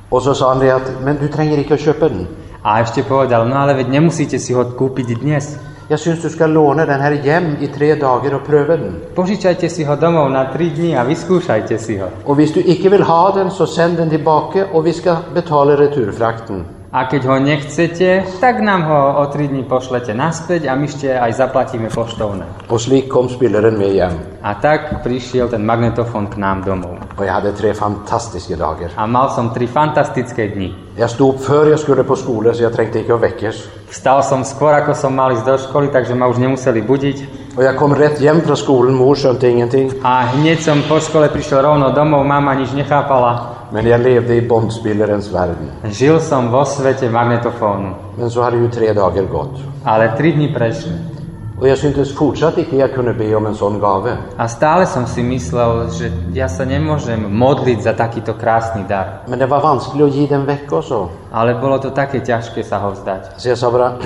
Och 0.10 0.22
så 0.22 0.34
sa 0.36 0.50
han 0.50 0.60
det 0.60 0.72
att, 0.72 0.92
men 1.04 1.18
du 1.22 1.28
tränger 1.28 1.58
icke 1.58 1.74
att 1.74 1.80
köpa 1.80 2.10
den. 2.10 2.28
A 2.62 2.80
ešte 2.80 3.04
povedal, 3.04 3.48
no 3.48 3.56
ale 3.56 3.74
veď 3.74 3.88
nemusíte 3.88 4.40
si 4.40 4.54
ho 4.54 4.64
kúpiť 4.64 5.24
dnes. 5.24 5.56
Jag 5.88 6.00
syns 6.00 6.22
du 6.22 6.30
ska 6.30 6.48
låna 6.48 6.86
den 6.86 7.00
här 7.00 7.12
hem 7.12 7.56
i 7.62 7.68
tre 7.68 7.96
dagar 7.96 8.34
och 8.34 8.46
pröva 8.48 8.78
den. 8.78 8.96
Požičajte 9.16 9.70
si 9.70 9.84
ho 9.84 9.96
domov 9.96 10.32
na 10.32 10.52
3 10.54 10.70
dní 10.70 10.98
a 10.98 11.04
vyskúšajte 11.04 11.78
si 11.78 11.98
ho. 11.98 12.08
Och 12.26 12.36
hvis 12.36 12.54
du 12.54 12.60
icke 12.60 12.90
vill 12.90 13.04
ha 13.04 13.32
den 13.32 13.52
så 13.52 13.68
sänd 13.68 13.98
den 13.98 14.10
tillbaka 14.10 14.66
och 14.74 14.86
vi 14.86 14.94
ska 14.94 15.18
betala 15.34 15.78
returfrakten. 15.78 16.77
A 16.98 17.06
keď 17.06 17.30
ho 17.30 17.38
nechcete, 17.38 18.26
tak 18.42 18.58
nám 18.66 18.90
ho 18.90 19.22
o 19.22 19.24
3 19.30 19.54
dní 19.54 19.70
pošlete 19.70 20.18
naspäť 20.18 20.66
a 20.66 20.74
my 20.74 20.90
ešte 20.90 21.14
aj 21.14 21.30
zaplatíme 21.38 21.94
poštovné. 21.94 22.66
Och 22.74 22.82
kom 23.06 23.30
spelaren 23.30 23.78
med 23.78 23.94
hem. 24.02 24.18
A 24.42 24.58
tak 24.58 25.06
prišiel 25.06 25.46
ten 25.46 25.62
magnetofón 25.62 26.26
k 26.26 26.42
nám 26.42 26.66
domov. 26.66 26.98
Och 27.14 27.26
jag 27.26 27.34
hade 27.34 27.54
tre 27.54 27.78
fantastiska 27.78 28.58
dagar. 28.58 28.90
A 28.98 29.06
mal 29.06 29.30
som 29.30 29.54
tri 29.54 29.70
fantastické 29.70 30.50
dni. 30.50 30.74
Jag 30.98 31.10
stod 31.10 31.36
upp 31.36 31.42
för 31.46 31.70
jag 31.70 31.80
skulle 31.80 32.04
på 32.04 32.16
skolan 32.16 32.56
så 32.56 32.64
jag 32.64 32.74
trängte 32.74 33.00
icke 33.00 33.14
att 33.14 33.22
väckas. 33.22 33.56
Vstal 33.94 34.24
som 34.24 34.42
skôr, 34.42 34.74
ako 34.74 34.98
som 34.98 35.14
mal 35.14 35.38
ísť 35.38 35.46
do 35.46 35.58
školy, 35.58 35.88
takže 35.94 36.18
ma 36.18 36.26
už 36.26 36.42
nemuseli 36.42 36.82
budiť. 36.82 37.18
Och 37.58 37.64
jag 37.64 37.78
kom 37.78 37.96
rätt 37.96 38.22
hem 38.22 38.42
från 38.42 38.58
skolan, 38.58 38.94
mor 38.94 39.16
skönte 39.16 39.50
ingenting. 39.50 39.94
A 40.04 40.34
hneď 40.34 40.66
som 40.66 40.82
po 40.90 40.98
škole 40.98 41.30
prišiel 41.30 41.62
rovno 41.62 41.94
domov, 41.94 42.26
mama 42.26 42.58
nič 42.58 42.74
nechápala. 42.74 43.57
Men 43.72 43.88
jag 43.88 44.02
levde 44.02 44.36
i 44.36 44.42
Bondspelarens 44.42 45.32
värld. 45.34 45.56
Žil 45.84 46.20
som 46.20 46.52
vo 46.52 46.66
svete 46.66 47.10
magnetofónu. 47.10 47.96
Men 48.18 48.30
så 48.32 48.42
hade 48.42 48.58
ju 48.58 48.72
tre 48.72 48.94
dagar 48.94 49.24
gått. 49.24 49.60
Ale 49.84 50.18
tri 50.18 50.32
dni 50.32 50.54
prešli. 50.54 50.92
Och 51.60 51.68
jag 51.68 51.78
syntes 51.78 52.16
fortsatt 52.16 52.58
icke 52.58 52.76
jag 52.76 52.94
kunde 52.94 53.14
be 53.14 53.36
om 53.36 53.46
en 53.46 53.56
sån 53.56 53.80
gave. 53.80 54.18
A 54.38 54.48
stále 54.48 54.86
som 54.86 55.08
si 55.08 55.24
myslel, 55.24 55.90
že 55.90 56.12
ja 56.34 56.46
sa 56.46 56.70
nemôžem 56.70 57.18
modliť 57.18 57.82
za 57.82 57.98
takýto 57.98 58.38
krásny 58.38 58.86
dar. 58.86 59.26
Men 59.28 59.40
det 59.40 59.50
var 59.50 59.62
vanskligt 59.62 60.06
att 60.06 60.14
ge 60.14 60.28
den 60.28 60.46
vecka 60.46 60.76
och 60.76 60.84
så. 60.84 61.10
Ale 61.32 61.58
bolo 61.58 61.80
to 61.80 61.90
také 61.90 62.22
ťažké 62.22 62.64
sa 62.64 62.78
ho 62.78 62.94
vzdať. 62.94 63.42
Så 63.42 63.50
jag 63.50 63.58
sa 63.58 63.72
bara, 63.72 63.98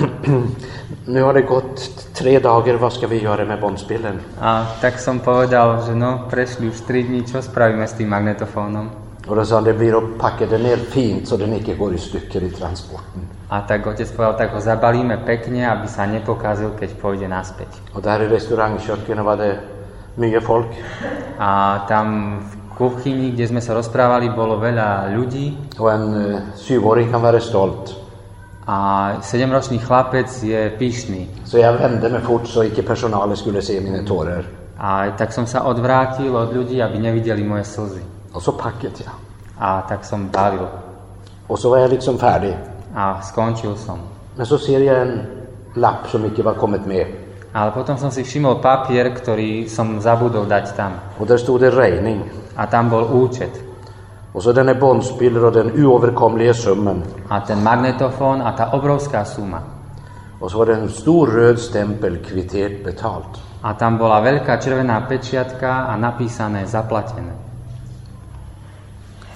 nu 1.12 1.22
har 1.22 1.34
det 1.34 1.42
gått 1.42 1.92
tre 2.14 2.38
dagar, 2.38 2.74
vad 2.74 2.92
ska 2.92 3.06
vi 3.06 3.20
göra 3.20 3.44
med 3.44 3.60
bandspelaren? 3.60 4.20
A 4.40 4.64
tak 4.80 4.98
som 4.98 5.20
povedal, 5.20 5.84
že 5.86 5.94
no, 5.94 6.24
prešli 6.30 6.72
už 6.72 6.80
3 6.88 7.02
dní, 7.04 7.20
čo 7.28 7.42
spravíme 7.44 7.84
s 7.84 7.92
tým 7.92 8.08
magnetofónom? 8.08 9.01
Och 9.26 9.36
då 9.36 9.44
sa 9.44 9.54
han, 9.54 9.64
det 9.64 9.74
blir 9.74 9.98
att 9.98 10.18
packa 10.18 10.46
den 10.46 10.62
ner 10.62 10.76
fint 10.76 11.28
så 11.28 11.36
den 11.36 11.52
icke 11.52 11.74
går 11.74 11.94
i 11.94 11.98
stycken 11.98 12.42
i 12.42 12.50
transporten. 12.50 13.22
A 13.48 13.60
tak 13.60 13.86
otec 13.86 14.12
povedal, 14.12 14.34
tak 14.34 14.50
ho 14.50 14.60
zabalíme 14.60 15.16
pekne, 15.28 15.68
aby 15.68 15.84
sa 15.88 16.06
nepokázil, 16.08 16.72
keď 16.72 16.90
pôjde 16.96 17.28
naspäť. 17.28 17.68
Och 17.92 18.02
där 18.02 18.22
i 18.22 18.28
restaurangköket 18.28 19.18
var 19.24 19.36
det 19.36 19.60
mycket 20.16 20.42
folk. 20.42 20.66
A 21.38 21.84
tam 21.88 22.38
v 22.40 22.76
kuchyni, 22.76 23.30
kde 23.30 23.46
sme 23.46 23.60
sa 23.60 23.74
rozprávali, 23.74 24.32
bolo 24.32 24.56
veľa 24.56 25.12
ľudí 25.12 25.78
Och 25.78 25.92
en 25.92 26.04
eh, 26.16 26.40
syvåring 26.56 27.10
kan 27.10 27.22
vara 27.22 27.40
stolt. 27.40 28.02
a 28.66 29.18
7-ročný 29.20 29.78
chlapec 29.78 30.42
je 30.42 30.70
pyšný. 30.78 31.28
Så 31.44 31.58
jag 31.58 31.72
vände 31.72 32.08
mig 32.08 32.22
fort 32.22 32.46
så 32.46 32.62
icke 32.62 32.82
personalen 32.82 33.36
skulle 33.36 33.62
se 33.62 33.80
mina 33.80 34.02
tårar. 34.02 34.44
A 34.78 35.10
tak 35.10 35.32
som 35.32 35.46
sa 35.46 35.62
odvrátil 35.62 36.36
od 36.36 36.54
ľudí, 36.54 36.82
aby 36.82 36.98
nevideli 36.98 37.42
moje 37.42 37.64
slzy. 37.64 38.02
Och 38.32 38.42
så 38.42 38.52
packade 38.52 38.94
jag. 39.04 39.14
A 39.58 39.82
tak 39.88 40.04
som 40.04 40.28
balil. 40.28 40.66
Och 41.46 41.58
så 41.58 41.70
var 41.70 41.78
jag 41.78 41.90
liksom 41.90 42.18
färdig. 42.18 42.56
A 42.96 43.20
skončil 43.22 43.76
som. 43.76 43.98
Men 44.36 44.46
så 44.46 44.58
ser 44.58 44.80
jag 44.80 45.02
en 45.02 45.20
lapp 45.74 46.08
som 46.08 46.24
icke 46.24 46.42
var 46.42 46.54
kommit 46.54 46.86
med. 46.86 47.06
Ale 47.52 47.70
potom 47.70 47.98
som 48.00 48.08
si 48.08 48.24
všimol 48.24 48.64
papier, 48.64 49.12
ktorý 49.12 49.68
som 49.68 50.00
zabudol 50.00 50.48
dať 50.48 50.72
tam. 50.72 50.92
Och 51.20 51.26
där 51.26 51.36
stod 51.36 51.60
det 51.60 51.70
räkning. 51.70 52.24
A 52.56 52.66
tam 52.66 52.90
bol 52.90 53.04
účet. 53.04 53.52
Och 54.32 54.42
så 54.42 54.52
den 54.52 54.68
är 54.68 54.74
bondspiller 54.74 55.44
och 55.44 55.52
den 55.52 55.84
oöverkomliga 55.84 56.54
summan. 56.54 57.02
A 57.28 57.40
ten 57.40 57.62
magnetofón 57.62 58.42
a 58.42 58.52
tá 58.56 58.72
obrovská 58.72 59.24
suma. 59.24 59.60
Och 60.40 60.50
så 60.50 60.58
var 60.58 60.66
det 60.66 60.74
en 60.74 60.88
stor 60.88 61.26
röd 61.26 61.58
stämpel, 61.58 62.16
kvittert 62.16 62.84
betalt. 62.84 63.38
A 63.62 63.78
tam 63.78 63.94
bola 63.94 64.18
veľká 64.18 64.58
červená 64.58 65.06
pečiatka 65.06 65.86
a 65.86 65.94
napísané 65.94 66.66
zaplatené. 66.66 67.41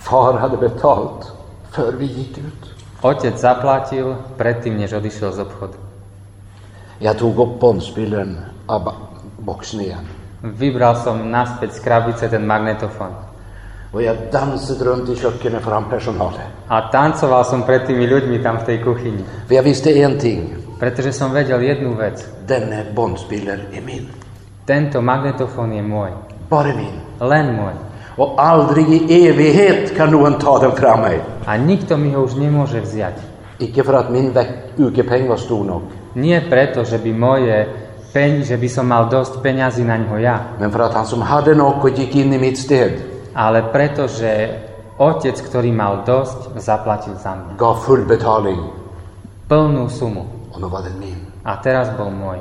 Far 0.06 0.38
hade 0.38 0.56
betalt 0.56 1.32
för 1.70 1.92
vi 1.92 2.06
gick 2.06 2.38
ut. 2.38 2.62
Otec 3.02 3.40
zaplatil 3.40 4.16
predtým, 4.36 4.78
než 4.78 4.92
odišiel 4.92 5.32
z 5.32 5.38
obchodu. 5.38 5.78
Jag 6.98 7.18
tog 7.18 7.38
upp 7.38 7.60
bondspilleren 7.60 8.38
av 8.66 8.94
boxen 9.38 9.80
igen. 9.80 10.06
Vybral 10.42 10.96
som 10.96 11.30
naspäť 11.30 11.72
z 11.72 11.80
krabice 11.80 12.28
ten 12.28 12.46
magnetofón. 12.46 13.14
Och 13.92 14.02
jag 14.02 14.16
dansade 14.32 14.84
runt 14.84 15.08
i 15.08 15.16
köket 15.16 15.62
fram 15.62 15.84
personalen. 15.90 16.48
A 16.68 16.80
tancoval 16.92 17.44
som 17.44 17.62
pred 17.62 17.86
tými 17.86 18.06
ľuďmi 18.06 18.42
tam 18.42 18.58
v 18.58 18.64
tej 18.64 18.78
kuchyni. 18.78 19.24
För 19.46 19.54
jag 19.54 19.62
visste 19.62 19.90
en 19.90 20.18
ting. 20.18 20.56
Pretože 20.78 21.12
som 21.12 21.32
vedel 21.32 21.60
jednu 21.60 21.94
vec. 21.94 22.26
Denne 22.46 22.84
bondspiller 22.94 23.58
är 23.72 23.82
min. 23.82 24.06
Tento 24.66 25.02
magnetofón 25.02 25.72
je 25.72 25.82
môj. 25.82 26.10
Bara 26.50 26.74
min. 26.74 26.94
Len 27.20 27.56
môj. 27.56 27.85
Och 28.16 28.34
aldrig 28.36 28.88
i 28.88 29.28
evighet 29.28 29.96
kan 29.96 30.10
någon 30.10 30.38
ta 30.38 30.58
den 30.58 30.72
från 30.72 31.00
mig. 31.00 31.20
A 31.44 31.56
nikto 31.56 31.96
mi 31.96 32.10
ho 32.10 32.24
už 32.24 32.34
nemôže 32.34 32.80
vziať. 32.80 33.16
Icke 33.58 33.84
för 33.84 33.94
att 33.94 34.10
min 34.10 34.32
ukepeng 34.78 35.28
var 35.28 35.36
stor 35.36 35.64
nog. 35.64 35.82
Nie 36.14 36.40
preto, 36.40 36.84
že 36.84 36.98
by 36.98 37.12
moje 37.12 37.68
peň, 38.12 38.44
že 38.44 38.56
by 38.56 38.68
som 38.68 38.88
mal 38.88 39.08
dosť 39.12 39.44
peňazí 39.44 39.84
na 39.84 39.96
ňo 40.00 40.16
ja, 40.16 40.56
Men 40.60 40.72
för 40.72 40.80
att 40.80 40.94
han 40.94 41.06
som 41.06 41.22
hade 41.22 41.54
nog 41.54 41.84
och 41.84 41.98
gick 41.98 42.16
in 42.16 42.32
i 42.32 42.38
mitt 42.38 42.58
sted 42.58 43.16
ale 43.36 43.68
preto, 43.68 44.08
že 44.08 44.48
otec, 44.96 45.36
ktorý 45.36 45.68
mal 45.76 46.08
dosť, 46.08 46.56
zaplatil 46.56 47.20
za 47.20 47.36
mňa. 47.36 47.60
gav 47.60 47.84
full 47.84 48.08
betalning. 48.08 48.72
Plnú 49.44 49.92
sumu. 49.92 50.24
Och 50.56 50.58
nu 50.58 50.72
var 50.72 50.88
den 50.88 50.96
min. 50.96 51.20
A 51.44 51.60
teraz 51.60 51.92
bol 51.92 52.08
môj. 52.08 52.40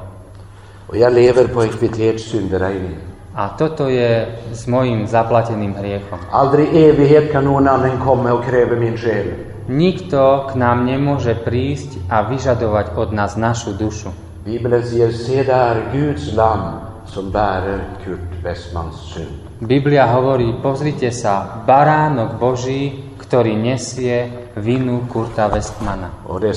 Och 0.88 0.96
jag 0.96 1.12
lever 1.12 1.52
på 1.52 1.62
en 1.62 1.70
kvittert 1.70 2.24
synderegning. 2.24 2.96
A 3.36 3.52
toto 3.60 3.92
je 3.92 4.32
s 4.56 4.64
mojim 4.64 5.04
zaplateným 5.04 5.76
hriechom. 5.76 6.20
Aldrig 6.32 6.72
i 6.72 6.88
evighet 6.88 7.36
kan 7.36 7.44
någon 7.44 7.68
annan 7.68 8.00
komma 8.00 8.32
och 8.32 8.48
kräva 8.48 8.80
min 8.80 8.96
själ. 8.96 9.52
Nikto 9.68 10.48
k 10.48 10.56
nám 10.56 10.88
nemôže 10.88 11.36
prísť 11.36 12.00
a 12.08 12.24
vyžadovať 12.32 12.96
od 12.96 13.10
nás 13.12 13.36
našu 13.36 13.76
dušu. 13.76 14.14
Bibeln 14.46 14.84
säger, 14.84 15.12
se 15.12 15.44
där 15.44 15.92
Guds 15.92 16.32
lam 16.38 16.80
som 17.06 17.32
bärer 17.32 18.00
Kurt 18.06 18.44
Westmans 18.44 18.96
synd. 19.14 19.36
Biblia 19.60 20.06
hovorí, 20.06 20.54
pozrite 20.62 21.12
sa, 21.12 21.66
baránok 21.66 22.38
Boží, 22.40 23.04
ktorý 23.20 23.58
nesie 23.58 24.48
vinu 24.56 25.10
Kurta 25.12 25.50
Westmana. 25.50 26.24
Och 26.30 26.40
det 26.40 26.56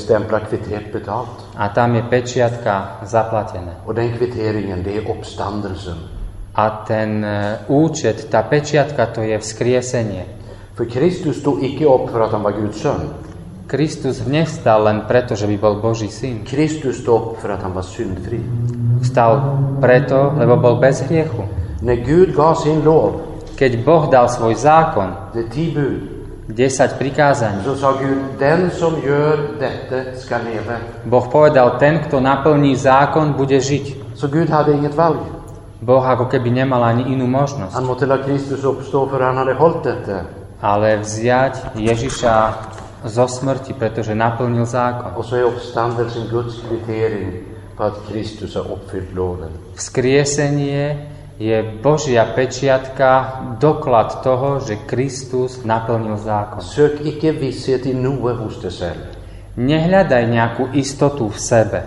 betalt. 0.92 1.48
A 1.56 1.68
tam 1.68 1.94
je 1.94 2.02
pečiatka 2.02 3.02
zaplatené. 3.02 3.82
Och 3.86 3.94
den 3.94 4.12
kvitteringen, 4.12 4.82
det 4.82 4.96
är 4.96 5.10
uppståndelsen. 5.10 6.17
A 6.58 6.82
ten 6.82 7.22
e, 7.22 7.62
účet, 7.70 8.26
tá 8.26 8.42
pečiatka, 8.42 9.06
to 9.14 9.22
je 9.22 9.38
vzkriesenie. 9.38 10.26
För 10.74 10.90
Kristus 10.90 11.38
stod 11.38 11.62
icke 11.62 11.86
upp 11.86 12.10
för 12.10 12.20
att 12.20 12.34
han 12.34 12.42
var 12.42 12.52
Guds 12.58 12.82
son. 12.82 13.14
Kristus 13.70 14.26
nevstal 14.26 14.82
len 14.82 15.06
preto, 15.06 15.38
že 15.38 15.46
by 15.46 15.54
bol 15.54 15.78
Boží 15.78 16.10
syn. 16.10 16.42
Kristus 16.42 16.98
stod 17.06 17.14
upp 17.14 17.38
för 17.38 17.54
att 17.54 17.62
han 17.62 17.72
var 17.72 17.86
syndfri. 17.86 18.42
Vstal 19.02 19.38
preto, 19.78 20.34
lebo 20.34 20.58
bol 20.58 20.82
bez 20.82 21.06
hriechu. 21.06 21.46
När 21.82 21.94
Gud 21.94 22.34
gav 22.34 22.54
sin 22.54 22.82
lov, 22.82 23.28
Keď 23.58 23.82
Boh 23.82 24.06
dal 24.06 24.30
svoj 24.30 24.54
zákon, 24.54 25.34
är 25.34 25.50
tio 25.50 25.74
bud, 25.74 26.00
10 26.56 26.94
prikázaní, 26.98 27.64
så 27.64 27.74
sa 27.76 27.92
Gud, 27.98 28.38
den 28.38 28.70
som 28.70 28.94
gör 29.02 29.58
detta 29.58 30.14
ska 30.14 30.38
leva. 30.38 30.78
Boh 31.04 31.26
povedal, 31.26 31.70
ten, 31.78 31.98
kto 31.98 32.20
naplní 32.20 32.76
zákon, 32.76 33.34
bude 33.34 33.60
žiť. 33.60 34.14
Så 34.14 34.28
Gud 34.30 34.48
hade 34.50 34.72
inget 34.72 34.94
valg. 34.94 35.37
Boh 35.78 36.02
ako 36.02 36.26
keby 36.26 36.50
nemal 36.50 36.82
ani 36.82 37.14
inú 37.14 37.30
možnosť. 37.30 37.74
Han 37.74 37.86
måste 37.86 38.06
låta 38.06 38.26
Kristus 38.26 38.64
uppstå 38.64 39.06
för 39.06 39.20
han 39.20 39.36
hade 39.36 39.54
hållit 39.54 39.82
detta. 39.82 40.26
Ale 40.58 40.98
vziať 40.98 41.78
Ježiša 41.78 42.34
zo 43.06 43.26
smrti, 43.30 43.78
pretože 43.78 44.14
naplnil 44.14 44.66
zákon. 44.66 45.14
Och 45.14 45.24
så 45.24 45.36
är 45.36 45.42
uppståndelsen 45.42 46.26
Guds 46.30 46.58
kvittering 46.68 47.32
på 47.76 47.82
att 47.82 47.94
Kristus 48.10 48.54
har 48.54 48.66
uppfyllt 48.72 49.14
loven. 49.14 49.54
Vzkriesenie 49.74 51.06
je 51.38 51.62
Božia 51.82 52.26
pečiatka, 52.34 53.38
doklad 53.60 54.22
toho, 54.26 54.58
že 54.58 54.82
Kristus 54.86 55.62
naplnil 55.62 56.18
zákon. 56.18 56.58
Sök 56.58 57.06
icke 57.06 57.30
visshet 57.30 57.86
i 57.86 57.94
noe 57.94 58.34
hos 58.34 58.58
dig 58.58 58.74
själv. 58.74 59.14
Nehľadaj 59.54 60.22
nejakú 60.26 60.74
istotu 60.74 61.30
v 61.30 61.38
sebe, 61.38 61.80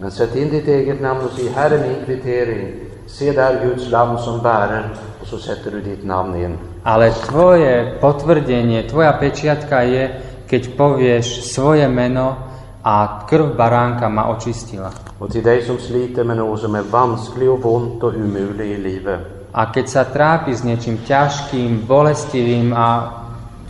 Men 0.00 0.10
sätt 0.10 0.36
in 0.36 0.50
ditt 0.50 0.68
eget 0.68 1.00
namn 1.00 1.24
och 1.24 1.32
säg, 1.32 1.48
här 1.48 1.70
är 1.70 1.88
min 1.88 2.04
kvittering. 2.04 2.93
Se 3.14 3.32
där 3.32 3.62
Guds 3.62 3.90
lam 3.90 4.18
som 4.18 4.42
bärer. 4.42 4.90
Och 5.22 5.26
så 5.26 5.38
sätter 5.38 5.70
du 5.70 5.80
ditt 5.80 6.04
namn 6.04 6.34
in. 6.34 6.58
ale 6.84 7.10
tvoje 7.10 7.96
potvrdenie, 8.00 8.84
tvoja 8.84 9.16
pečiatka 9.16 9.80
je, 9.88 10.20
keď 10.44 10.62
povieš 10.76 11.48
svoje 11.48 11.88
meno 11.88 12.36
a 12.84 13.24
krv 13.24 13.56
baránka 13.56 14.08
ma 14.12 14.28
očistila. 14.28 14.92
Och 15.18 15.32
till 15.32 15.42
dig 15.42 15.64
som 15.64 15.78
sliter 15.78 16.24
med 16.24 16.36
något 16.36 16.60
som 16.60 16.74
är 16.74 16.82
vanskligt 16.82 17.48
och 17.48 17.64
ont 17.64 18.02
och 18.02 18.14
umuligt 18.14 18.68
i 18.68 18.76
livet. 18.76 19.20
A 19.54 19.70
keď 19.70 19.86
sa 19.86 20.02
trápi 20.02 20.50
s 20.50 20.66
niečím 20.66 20.98
ťažkým, 21.06 21.86
bolestivým 21.86 22.74
a 22.74 22.86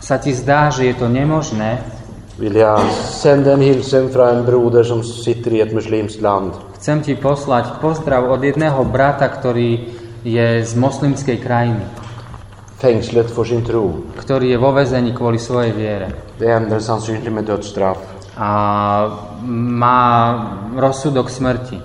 sa 0.01 0.17
ti 0.17 0.33
zdá, 0.33 0.73
že 0.73 0.89
je 0.89 0.95
to 0.97 1.05
nemožné, 1.05 1.77
Vill 2.39 2.55
jag 2.55 2.81
sända 3.21 3.53
en 3.53 3.61
hilsen 3.61 4.09
från 4.09 4.27
en 4.27 4.45
broder 4.45 4.83
som 4.83 5.03
sitter 5.03 5.53
i 5.53 5.61
ett 5.61 5.73
muslimskt 5.73 6.21
land. 6.21 6.51
chcem 6.75 7.01
ti 7.01 7.15
poslať 7.15 7.79
pozdrav 7.81 8.31
od 8.31 8.43
jedného 8.43 8.83
brata, 8.83 9.27
ktorý 9.31 9.87
je 10.23 10.65
z 10.65 10.73
moslimskej 10.75 11.37
krajiny, 11.39 11.79
Fängslet 12.77 13.31
för 13.31 13.47
sin 13.47 13.63
tro. 13.63 14.03
ktorý 14.19 14.51
je 14.51 14.57
vo 14.59 14.75
vezení 14.75 15.15
kvôli 15.15 15.39
svojej 15.39 15.71
viere 15.71 16.07
Det 16.39 16.51
ändrar 16.51 16.79
sannolikt 16.79 17.31
med 17.31 17.47
dödsstraff. 17.47 17.97
a 18.35 18.51
má 19.47 19.99
rozsudok 20.75 21.29
smrti. 21.29 21.79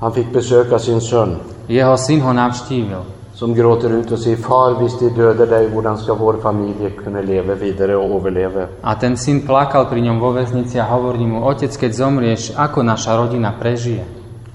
Han 0.00 0.12
fick 0.12 0.32
besöka 0.32 0.78
sin 0.78 1.00
son 1.00 1.36
Jeho 1.68 1.96
syn 1.96 2.20
ho 2.20 2.32
navštívil 2.32 3.17
som 3.38 3.54
gråter 3.54 3.90
ut 3.90 4.12
och 4.12 4.18
säger 4.18 4.36
Far, 4.36 4.74
visst 4.82 5.00
de 5.00 5.08
dödar 5.08 5.46
dig, 5.46 5.68
hur 5.68 5.96
ska 5.96 6.14
vår 6.14 6.34
familj 6.42 6.90
kunna 7.04 7.20
leva 7.20 7.54
vidare 7.54 7.96
och 7.96 8.20
överleva? 8.20 8.66
a 8.82 8.94
ten 8.94 9.16
syn 9.16 9.46
plakal 9.46 9.86
pri 9.86 10.02
ňom 10.02 10.18
vo 10.18 10.34
väznici 10.34 10.78
a 10.78 10.82
hovorí 10.82 11.22
mu, 11.22 11.46
otec, 11.46 11.70
keď 11.70 11.92
zomrieš, 11.94 12.50
ako 12.58 12.82
naša 12.82 13.14
rodina 13.14 13.54
prežije? 13.54 14.02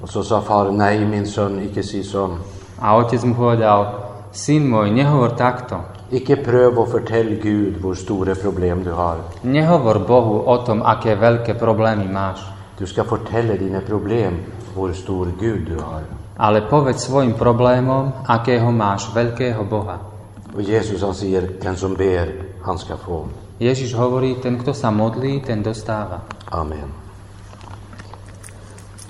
Och 0.01 0.09
så 0.09 0.23
sa 0.23 0.41
far, 0.41 0.71
nej 0.71 0.99
min 1.05 1.25
son, 1.25 1.63
icke 1.63 1.84
si 1.84 2.03
sån. 2.03 2.43
A 2.84 2.99
otec 2.99 3.23
mu 3.23 3.36
povedal, 3.36 3.88
syn 4.36 4.67
môj, 4.67 4.91
nehovor 4.91 5.31
takto. 5.39 5.79
Icke 6.11 6.36
pröv 6.43 6.79
och 6.79 6.91
förtäll 6.91 7.39
Gud 7.39 7.79
hur 7.79 7.95
stora 7.95 8.36
problem 8.36 8.84
du 8.84 8.91
har. 8.91 9.17
Nehovor 9.43 9.99
Bohu 9.99 10.43
o 10.43 10.57
tom, 10.57 10.84
aké 10.84 11.15
veľké 11.15 11.55
problémy 11.55 12.11
máš. 12.11 12.43
Du 12.79 12.84
ska 12.84 13.03
fortälla 13.03 13.55
dina 13.55 13.79
problem 13.79 14.43
hvor 14.75 14.91
stor 14.91 15.31
Gud 15.39 15.71
du 15.71 15.79
har. 15.79 16.03
Ale 16.38 16.61
povedz 16.61 17.05
svojim 17.05 17.34
problémom, 17.34 18.25
akého 18.27 18.71
máš 18.71 19.09
veľkého 19.13 19.63
Boha. 19.63 19.99
Jesus 20.57 21.01
han 21.01 21.13
säger, 21.13 21.57
den 21.61 21.77
som 21.77 21.97
ber, 21.97 22.29
han 22.61 22.77
ska 22.77 22.97
få. 22.97 23.27
Ježiš 23.59 23.93
hovorí, 23.93 24.36
ten, 24.41 24.57
kto 24.57 24.73
sa 24.73 24.91
modlí, 24.91 25.41
ten 25.41 25.63
dostáva. 25.63 26.21
Amen. 26.51 26.89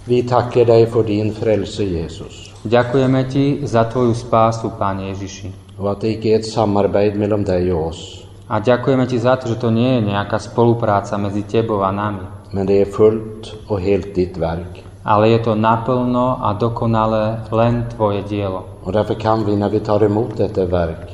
Vi 0.07 0.24
tackar 0.24 0.65
dig 0.65 0.86
för 0.88 1.03
din 1.03 1.34
frälse 1.34 1.84
Jesus. 1.84 2.51
Ďakujeme 2.63 3.24
ti 3.24 3.59
za 3.63 3.84
tvoju 3.84 4.13
spásu, 4.13 4.69
Pán 4.80 4.99
Ježiši. 4.99 5.53
Och 5.78 5.91
att 5.91 6.01
det 6.01 6.07
icke 6.07 6.30
är 6.30 6.39
ett 6.39 6.45
samarbete 6.45 7.17
mellan 7.17 7.43
dig 7.43 7.74
och 7.74 7.88
oss. 7.88 8.24
A 8.47 8.59
ďakujeme 8.59 9.07
ti 9.07 9.19
za 9.19 9.36
to, 9.36 9.47
že 9.47 9.55
to 9.55 9.71
nie 9.71 9.95
je 9.95 10.01
nejaká 10.11 10.39
spolupráca 10.39 11.17
medzi 11.17 11.43
tebou 11.47 11.82
a 11.84 11.91
nami, 11.91 12.28
Men 12.51 12.65
det 12.65 12.82
är 12.82 12.86
fullt 12.86 13.55
och 13.67 13.82
helt 13.82 14.15
ditt 14.15 14.38
verk. 14.38 14.92
Ale 15.04 15.30
je 15.30 15.39
to 15.43 15.56
naplno 15.56 16.38
a 16.41 16.54
dokonale 16.54 17.39
len 17.51 17.86
tvoje 17.95 18.22
dielo. 18.22 18.64
Och 18.84 18.91
därför 18.91 19.14
kan 19.14 19.45
vi 19.45 19.56
när 19.56 19.70
vi 19.70 19.80
tar 19.80 20.04
emot 20.04 20.38
detta 20.38 20.66
verk 20.66 21.14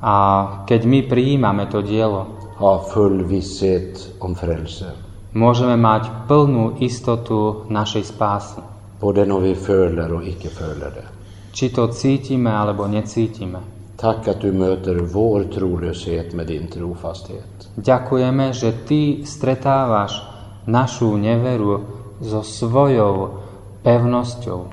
A 0.00 0.64
keď 0.66 0.84
my 0.86 1.02
prijímame 1.02 1.66
to 1.66 1.82
dielo, 1.82 2.26
ha 2.56 2.78
full 2.78 3.26
visshet 3.26 4.14
om 4.18 4.34
frälse. 4.34 4.94
môžeme 5.34 5.76
mať 5.76 6.30
plnú 6.30 6.78
istotu 6.78 7.66
našej 7.68 8.04
spásy. 8.14 8.62
Både 9.00 9.26
när 9.26 9.38
vi 9.38 9.54
följer 9.54 10.12
och 10.12 10.22
icke 10.22 10.48
följer 10.48 10.90
det. 10.90 11.06
Či 11.52 11.68
to 11.68 11.88
cítime 11.88 12.50
alebo 12.50 12.86
necítime. 12.86 13.58
Tack 13.96 14.28
att 14.28 14.40
du 14.40 14.52
möter 14.52 14.94
vår 14.94 15.44
trolöshet 15.54 16.34
med 16.34 16.46
din 16.46 16.66
trofasthet. 16.66 17.74
Ďakujeme, 17.74 18.52
že 18.54 18.72
ty 18.86 19.26
stretávaš 19.26 20.22
našu 20.66 21.16
neveru 21.16 21.97
so 22.22 22.42
svojou 22.42 23.40
pevnosťou. 23.82 24.66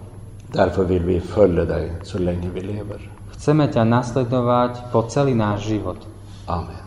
Därför 0.54 0.84
vill 0.84 1.04
vi 1.04 1.20
följa 1.20 1.66
dig 1.66 1.92
så 2.04 2.18
länge 2.20 2.50
vi 2.50 2.62
lever. 2.62 3.02
Chceme 3.36 3.68
ťa 3.68 3.84
nasledovať 3.84 4.90
po 4.90 5.04
celý 5.12 5.36
náš 5.36 5.68
život. 5.68 6.00
Amen. 6.48 6.84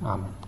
Amen. 0.00 0.39